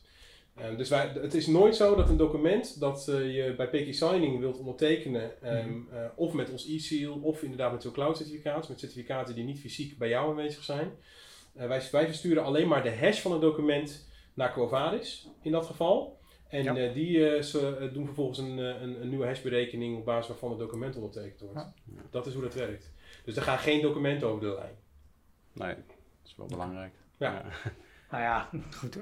[0.57, 3.95] Ehm, dus wij, het is nooit zo dat een document dat eh, je bij PK
[3.95, 5.95] Signing wilt ondertekenen, ehm, Mhm.
[5.97, 9.61] eh, of met ons e-seal, of inderdaad met zo'n cloud certificaat, met certificaten die niet
[9.61, 10.91] fysiek bij jou aanwezig zijn.
[11.55, 15.67] Eh, wij, wij versturen alleen maar de hash van het document naar Quovadis in dat
[15.67, 16.21] geval.
[16.49, 16.77] En Ja.
[16.77, 20.97] eh, die ze, doen vervolgens een, een, een nieuwe hashberekening op basis waarvan het document
[20.97, 21.55] ondertekend wordt.
[21.55, 21.73] Ja.
[22.11, 22.91] Dat is hoe dat werkt.
[23.25, 24.75] Dus er gaan geen documenten over de lijn.
[25.53, 25.97] Nee, dat
[26.31, 26.93] is wel belangrijk.
[27.17, 27.33] Ja.
[27.33, 27.43] Ja.
[28.11, 28.49] Nou ja,
[28.81, 28.99] goed.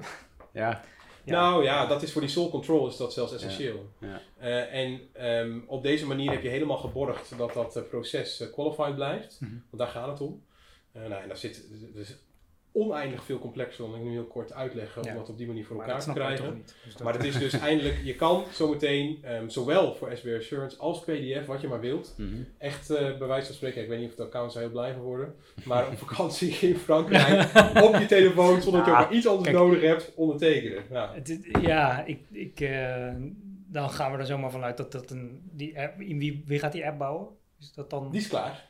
[0.53, 0.83] ja.
[1.25, 1.33] Ja.
[1.33, 3.89] Nou ja, dat is voor die sole control is dat zelfs essentieel.
[3.99, 4.21] Ja.
[4.39, 8.53] Eh, en ehm, op deze manier heb je helemaal geborgd dat dat eh, proces eh,
[8.53, 9.37] qualified blijft.
[9.41, 9.51] Mhm.
[9.51, 10.43] Want daar gaat het om.
[10.93, 11.65] Eh, nou, en daar zit,
[11.95, 12.17] dus
[12.73, 15.15] oneindig veel complexer dan ik nu heel kort uitleggen om Ja.
[15.15, 16.55] dat op die manier voor elkaar te krijgen.
[16.55, 16.75] niet.
[16.85, 21.01] Dus Maar het is dus eindelijk, je kan zometeen, ehm, zowel voor SBR Assurance als
[21.01, 22.35] PDF, wat je maar wilt, Mhm.
[22.59, 25.03] echt eh bij wijze van spreken, ik weet niet of de accounts heel blij van
[25.03, 27.51] worden, maar op vakantie in Frankrijk
[27.85, 29.57] op je telefoon, zonder dat je ook Ah, maar iets anders kijk.
[29.59, 30.83] nodig hebt, ondertekenen.
[30.91, 31.13] Ja.
[31.15, 33.15] Het ja, ik, ik, eh,
[33.67, 35.41] dan gaan we er zomaar vanuit dat dat een...
[35.53, 37.27] Die app, wie, wie gaat die app bouwen?
[37.61, 38.11] Is dat dan...
[38.11, 38.69] Die is klaar.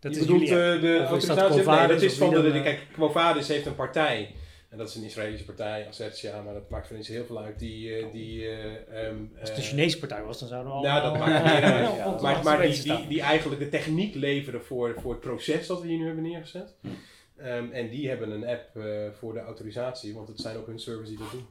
[0.00, 1.78] Dat je is bedoelt eh, de Of is dat autorisatie?
[1.78, 2.62] Nee, dat is van de, de, eh?
[2.62, 4.34] kijk, Quo Vadis heeft een partij.
[4.68, 7.40] En dat is een Israëlische partij, Assertia, maar dat maakt voor niet zo heel veel
[7.42, 7.58] uit.
[7.58, 10.82] Die, eh, die, eh, ehm, Als het een Chinese partij was, dan zouden we al...
[10.84, 11.96] Nou, dat maakt niet uit.
[11.96, 15.88] Ja, maar maar die, die, eigenlijk de techniek leveren voor, voor het proces dat we
[15.88, 16.74] hier nu hebben neergezet.
[16.80, 16.88] Hm.
[17.36, 18.84] Ehm, en die hebben een app eh,
[19.18, 21.46] voor de autorisatie, want het zijn ook hun servers die dat doen.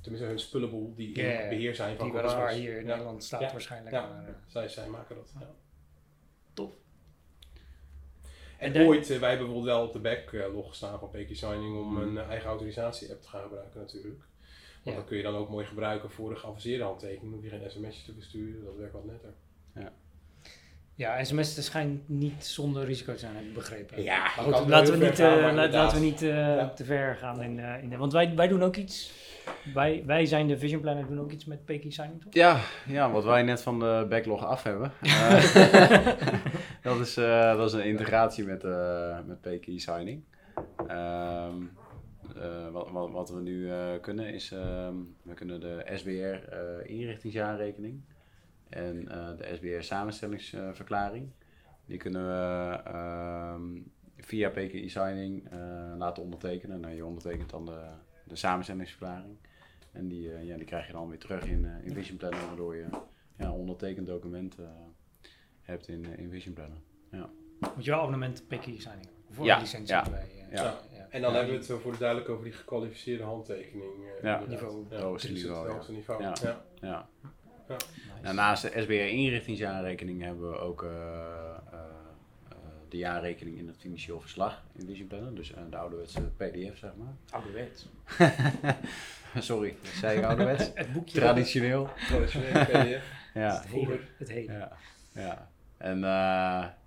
[0.00, 2.60] Tenminste, hun spullable die in beheer zijn van Die weliswaar Covaris.
[2.60, 2.90] hier in Ja.
[2.90, 3.52] Nederland staat Ja.
[3.52, 3.94] waarschijnlijk.
[3.94, 4.00] Ja.
[4.06, 5.32] Maar, Zij, zij maken dat.
[5.40, 5.46] Ja.
[8.58, 11.34] En En de- ooit, eh, wij hebben bijvoorbeeld wel op de backlog gestaan van Peki
[11.34, 12.02] Signing om Hm.
[12.02, 14.18] een eh, eigen autorisatie-app te gaan gebruiken natuurlijk.
[14.84, 15.02] Want Ja.
[15.02, 17.34] dat kun je dan ook mooi gebruiken voor de geavanceerde handtekening.
[17.34, 19.32] hoef je geen sms'jes te versturen, dat werkt wat netter.
[19.74, 19.92] ja,
[21.22, 24.02] sms schijnt niet zonder risico te zijn, heb ik begrepen.
[24.02, 26.68] Ja, Maar goed, laten we niet, gaan, eh, la- laten we niet eh, Ja.
[26.68, 27.96] te ver gaan in, eh, in de...
[27.96, 29.12] Want wij, wij doen ook iets.
[29.74, 32.32] Wij, wij zijn de Vision Planner, doen ook iets met Peking Signing, toch?
[32.34, 34.92] Ja, ja, wat wij net van de backlog af hebben.
[35.02, 36.06] Eh,
[36.82, 40.22] dat, is, eh, dat is een integratie met, eh met PKI Signing.
[40.86, 41.52] Ehm,
[42.36, 46.98] eh, wat, wat, wat we nu eh, kunnen is, ehm, we kunnen de SBR eh,
[46.98, 48.00] inrichtingsjaarrekening
[48.68, 51.30] en eh, de SBR samenstellingsverklaring.
[51.86, 53.80] Die kunnen we ehm,
[54.16, 55.58] via PKI Signing eh,
[55.96, 56.80] laten ondertekenen.
[56.80, 57.80] Nou, je ondertekent dan de,
[58.24, 59.36] de samenstellingsverklaring.
[59.92, 62.46] En die, eh, ja, die krijg je dan weer terug in, eh, in Vision Planner,
[62.46, 62.86] waardoor je
[63.38, 64.66] ja, een ondertekend document eh,
[65.62, 66.78] hebt in, eh, in Vision Planner.
[67.74, 69.08] Moet je wel abonnement Peking Signing.
[69.30, 70.78] Voor Ja, een licentie ja, bij, ja.
[71.10, 73.92] En dan Ja, hebben we het voor de duidelijk over die gekwalificeerde handtekening.
[74.16, 74.44] eh, Ja.
[74.46, 74.84] Niveau.
[74.88, 75.72] Ja, Het hoogste niveau, Het ja.
[75.72, 76.22] hoogste niveau.
[76.80, 77.08] Ja.
[78.22, 78.34] Nice.
[78.34, 81.78] Naast de SBR inrichtingsjaarrekening hebben we ook eh, eh,
[82.48, 82.56] eh,
[82.88, 85.34] de jaarrekening in het financieel verslag in Vision Planner.
[85.34, 87.14] Dus de ouderwetse PDF, zeg maar.
[87.30, 87.88] Ouderwets.
[89.48, 90.70] Sorry, zei ik ouderwets?
[90.74, 91.18] Het boekje.
[91.20, 91.88] Traditioneel.
[92.08, 93.04] Traditionele PDF.
[93.34, 93.54] Ja.
[93.54, 93.98] Het hele.
[94.16, 94.52] Het hele.
[94.52, 94.72] Ja,
[95.12, 95.48] ja.
[95.76, 95.98] En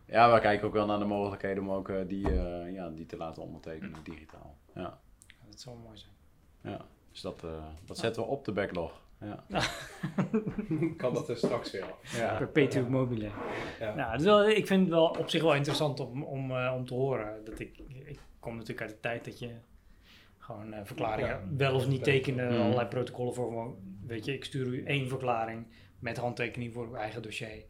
[0.06, 2.32] ja, we kijken ook wel naar de mogelijkheden om ook die,
[2.72, 4.56] ja, die te laten ondertekenen digitaal.
[4.76, 5.00] Ja,
[5.50, 6.12] Dat zou mooi zijn.
[6.74, 6.86] ja.
[7.12, 7.44] Dus dat,
[7.86, 9.02] dat zetten we op de backlog.
[9.22, 9.44] Ja.
[10.98, 12.18] kan dat er straks weer af.
[12.18, 12.38] Ja.
[12.38, 13.30] Perpetuum mobile.
[13.80, 13.96] Ja.
[13.96, 16.74] Nou, het is wel, ik vind het wel op zich wel interessant om, om, eh,
[16.76, 17.46] om te horen.
[17.46, 19.50] Dat ik, ik kom natuurlijk uit de tijd dat je
[20.38, 21.56] gewoon eh, verklaringen Ja.
[21.58, 22.44] wel of niet tekende.
[22.44, 22.62] Mhm.
[22.62, 25.66] Allerlei protocollen voor gewoon, weet je, ik stuur u één verklaring
[26.00, 27.64] met handtekening voor uw eigen dossier.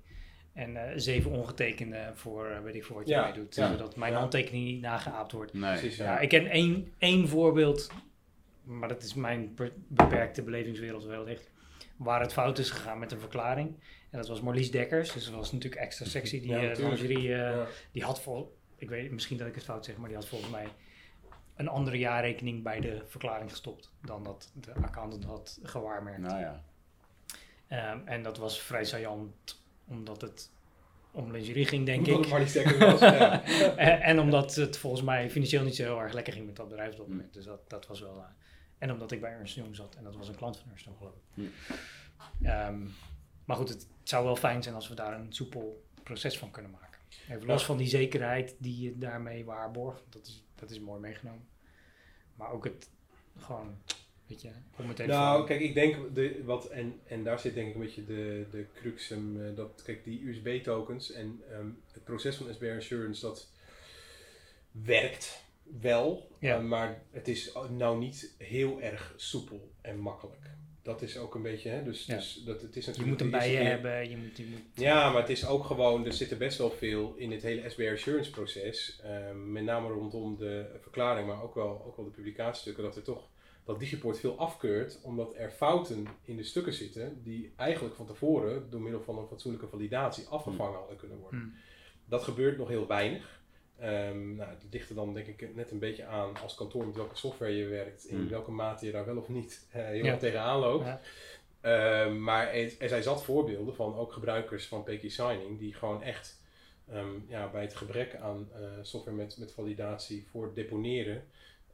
[0.54, 3.56] En eh, zeven ongetekende voor, eh, weet ik voor wat je Ja, mee doet.
[3.56, 3.72] ja.
[3.72, 4.20] Zodat mijn Ja.
[4.20, 5.54] handtekening niet nageaapt wordt.
[5.54, 5.72] Nee.
[5.78, 6.04] Precies, ja.
[6.06, 7.92] Ja, ik ken één, één voorbeeld,
[8.64, 11.52] maar dat is mijn per- beperkte belevingswereld wellicht,
[11.96, 13.76] waar het fout is gegaan met een verklaring.
[14.10, 16.40] En dat was Marlies Dekkers, dus dat was natuurlijk extra sexy.
[16.42, 17.66] Die Ja, eh, lingerie, eh, Ja.
[17.92, 20.52] die had vol, ik weet misschien dat ik het fout zeg, maar die had volgens
[20.52, 20.68] mij
[21.56, 26.20] een andere jaarrekening bij de verklaring gestopt dan dat de accountant had gewaarmerkt.
[26.20, 26.64] Nou ja.
[27.68, 30.52] Ehm, en dat was vrij saillant, omdat het
[31.12, 32.38] om lingerie ging, denk Omdat ik.
[32.40, 33.02] niet sterker was.
[33.76, 36.68] En, en omdat het volgens mij financieel niet zo heel erg lekker ging met dat
[36.68, 37.12] bedrijf op dat Hm.
[37.12, 37.34] moment.
[37.34, 38.16] Dus dat, dat was wel...
[38.18, 38.24] eh,
[38.80, 40.98] en omdat ik bij Ernst Young zat en dat was een klant van Ernst Young
[40.98, 41.22] geloof ik.
[41.34, 42.46] Hm.
[42.46, 42.88] Ehm,
[43.46, 46.72] maar goed, het zou wel fijn zijn als we daar een soepel proces van kunnen
[46.72, 47.00] maken.
[47.30, 47.66] Even los Ja.
[47.68, 50.04] van die zekerheid die je daarmee waarborgt.
[50.10, 51.48] Dat is, dat is mooi meegenomen.
[52.36, 52.90] Maar ook het
[53.38, 53.78] gewoon,
[54.28, 54.94] weet je, om.
[55.08, 58.48] Nou, kijk, ik denk, de, wat, en, en daar zit denk ik een beetje de,
[58.52, 63.22] de crux, hem, eh, dat, kijk, die USB-tokens en ehm, het proces van SBR Assurance,
[63.22, 63.52] dat
[64.72, 65.44] werkt
[65.82, 66.56] wel, Ja.
[66.58, 70.58] eh, maar het is nou niet heel erg soepel en makkelijk.
[70.82, 72.16] Dat is ook een beetje, hè, dus, Ja.
[72.16, 74.38] dus dat, het is je natuurlijk moet hem bij je hebben, je moet...
[74.38, 77.32] Je moet Ja, maar het is ook gewoon, er zit er best wel veel in
[77.32, 79.00] het hele SBR Assurance proces.
[79.04, 83.04] ehm, met name rondom de verklaring, maar ook wel, ook wel de publicatiestukken, dat er
[83.04, 83.28] toch
[83.64, 88.70] dat Digiport veel afkeurt, omdat er fouten in de stukken zitten die eigenlijk van tevoren
[88.70, 91.40] door middel van een fatsoenlijke validatie afgevangen hadden kunnen worden.
[91.40, 91.48] Hm.
[92.10, 93.39] Dat gebeurt nog heel weinig.
[93.80, 96.96] Ehm nou, het ligt er dan denk ik net een beetje aan als kantoor met
[96.96, 98.30] welke software je werkt, in Hmm.
[98.30, 100.18] welke mate je daar wel of niet eh, heel Ja.
[100.18, 100.86] tegenaan loopt.
[100.86, 101.02] Ja.
[101.62, 106.04] Ehm, maar er, er zijn zat voorbeelden van ook gebruikers van PK Signing die gewoon
[106.04, 106.38] echt
[106.92, 111.24] ehm, ja, bij het gebrek aan eh, software met, met validatie voor deponeren,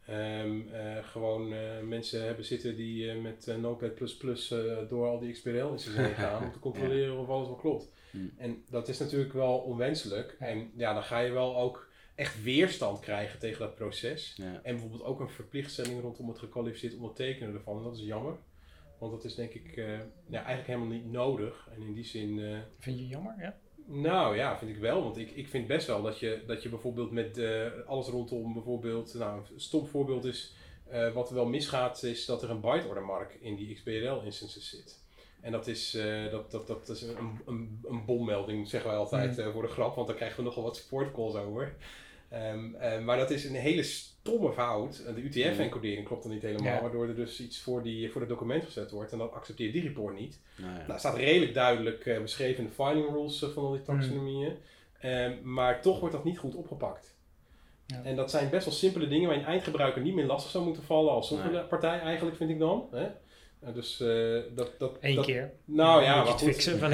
[0.05, 1.53] eh, gewoon
[1.87, 7.17] mensen hebben zitten die met Notepad++ door al die XBRL-instances heen gaan om te controleren
[7.17, 7.87] of alles wel klopt.
[8.11, 8.31] Hmm.
[8.37, 10.35] En dat is natuurlijk wel onwenselijk.
[10.39, 14.33] En ja, dan ga je wel ook echt weerstand krijgen tegen dat proces.
[14.37, 14.59] Ja.
[14.63, 17.77] En bijvoorbeeld ook een verplichtstelling rondom het gekwalificeerd ondertekenen ervan.
[17.77, 18.37] En dat is jammer.
[18.99, 21.69] Want dat is denk ik eh, ja, eigenlijk helemaal niet nodig.
[21.75, 23.35] En in die zin, eh, Vind je jammer?
[23.39, 23.57] Ja.
[23.85, 25.03] nou ja, vind ik wel.
[25.03, 28.53] Want ik, ik vind best wel dat je, dat je bijvoorbeeld met eh, alles rondom
[28.53, 29.13] bijvoorbeeld...
[29.13, 30.55] Nou, een stom voorbeeld is,
[30.87, 34.21] eh, wat er wel misgaat, is dat er een byte order mark in die XBRL
[34.23, 35.03] instances zit.
[35.45, 39.37] En dat is, eh, dat, dat, dat is een, een, een bommelding, zeggen wij altijd
[39.37, 41.75] eh, voor de grap, want daar krijgen we nogal wat support calls over.
[42.35, 45.03] Ehm, eh, maar dat is een hele stomme fout.
[45.15, 46.81] De UTF-encodering klopt dan niet helemaal, Ja.
[46.81, 49.11] waardoor er dus iets voor, die, voor het document gezet wordt.
[49.11, 50.39] En dat accepteert die report niet.
[50.55, 50.83] Nou ja.
[50.87, 54.55] Nou, staat redelijk duidelijk eh, beschreven in de filing rules eh, van al die taxonomieën.
[54.99, 57.15] Ehm, maar toch wordt dat niet goed opgepakt.
[57.85, 58.01] Ja.
[58.03, 60.83] En dat zijn best wel simpele dingen waar een eindgebruiker niet meer lastig zou moeten
[60.83, 61.39] vallen als Nee.
[61.39, 62.87] softwarepartij eigenlijk, vind ik dan.
[62.91, 63.03] Hè?
[63.59, 64.71] Eh, dus eh, dat...
[64.77, 65.51] dat Eén dat, keer.
[65.65, 66.49] Nou ja, maar het goed.
[66.53, 66.81] fixen.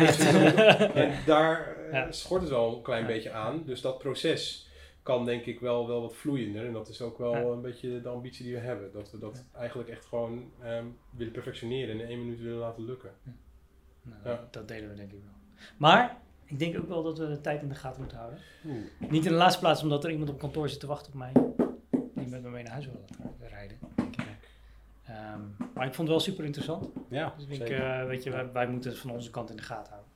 [0.96, 2.12] En daar Ja.
[2.12, 3.08] schort het wel een klein Ja.
[3.08, 3.64] beetje aan.
[3.66, 4.70] Dus dat proces
[5.04, 6.66] kan denk ik wel, wel wat vloeiender.
[6.66, 7.42] En dat is ook wel Ja.
[7.42, 8.92] een beetje de ambitie die we hebben.
[8.92, 12.84] Dat we dat eigenlijk echt gewoon ehm, willen perfectioneren en in één minuut willen laten
[12.86, 13.12] lukken.
[14.02, 14.48] Nou, Ja.
[14.52, 15.66] Dat delen we denk ik wel.
[15.78, 18.40] Maar ik denk ook wel dat we de tijd in de gaten moeten houden.
[18.66, 18.84] Oeh.
[19.10, 21.32] Niet in de laatste plaats omdat er iemand op kantoor zit te wachten op mij.
[22.14, 23.06] Die met me mee naar huis wil
[23.50, 23.78] rijden.
[25.06, 25.40] Ehm,
[25.74, 26.88] maar ik vond het wel super interessant.
[27.10, 29.62] Ja, Dus ik eh, weet je, wij, wij moeten het van onze kant in de
[29.64, 30.12] gaten houden.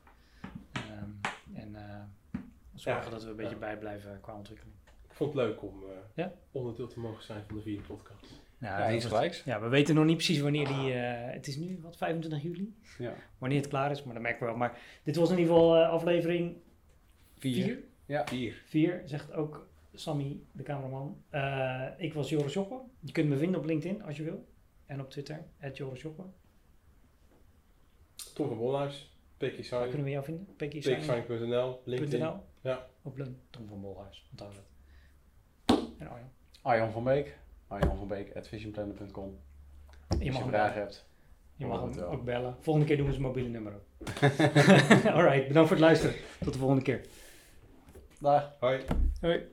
[0.71, 2.39] Ehm, en eh,
[2.73, 4.74] zorgen dat we een beetje bijblijven qua ontwikkeling.
[5.15, 6.33] Ik vond het leuk om eh, Ja?
[6.51, 8.25] onderdeel te mogen zijn van de vierde podcast.
[8.57, 9.43] Ja, ja, gelijks.
[9.43, 10.93] Ja, we weten nog niet precies wanneer die.
[10.93, 12.75] eh, het is nu wat 25 juli.
[12.97, 13.13] Ja.
[13.37, 14.55] Wanneer het klaar is, maar dat merken we wel.
[14.57, 16.55] Maar dit was in ieder geval eh, aflevering
[17.37, 17.63] Vier.
[17.65, 17.79] 4.
[18.05, 18.27] Ja.
[18.27, 18.61] Vier.
[18.65, 21.21] 4, zegt ook Sammy, de cameraman.
[21.29, 22.79] Eh, ik was Joris Joppe.
[22.99, 24.45] Je kunt me vinden op LinkedIn als je wil.
[24.85, 25.43] En op Twitter,
[25.73, 26.23] Joris Joppe.
[28.33, 30.47] Tom van Bolhuis, Waar Sign, kunnen we jou vinden?
[30.55, 32.19] Pekysign.nl pekysign.nl, LinkedIn.
[32.61, 32.87] Ja.
[33.01, 34.27] Op Lun- Tom van Bolhuis.
[34.31, 34.63] Onthoud dat.
[35.97, 36.29] En Arjan.
[36.61, 37.37] Arjan van Beek.
[37.67, 39.37] Arjan van Beek, at visionplanner.com.
[40.09, 40.73] Je Als je mag hem vragen bellen.
[40.73, 41.05] hebt.
[41.55, 42.55] Je mag hem ook bellen.
[42.59, 44.09] Volgende keer doen we zijn mobiele nummer ook.
[45.15, 46.15] Alright, bedankt voor het luisteren.
[46.43, 47.01] Tot de volgende keer.
[48.19, 48.55] Dag.
[48.59, 48.81] Hoi.
[49.21, 49.43] Hoi.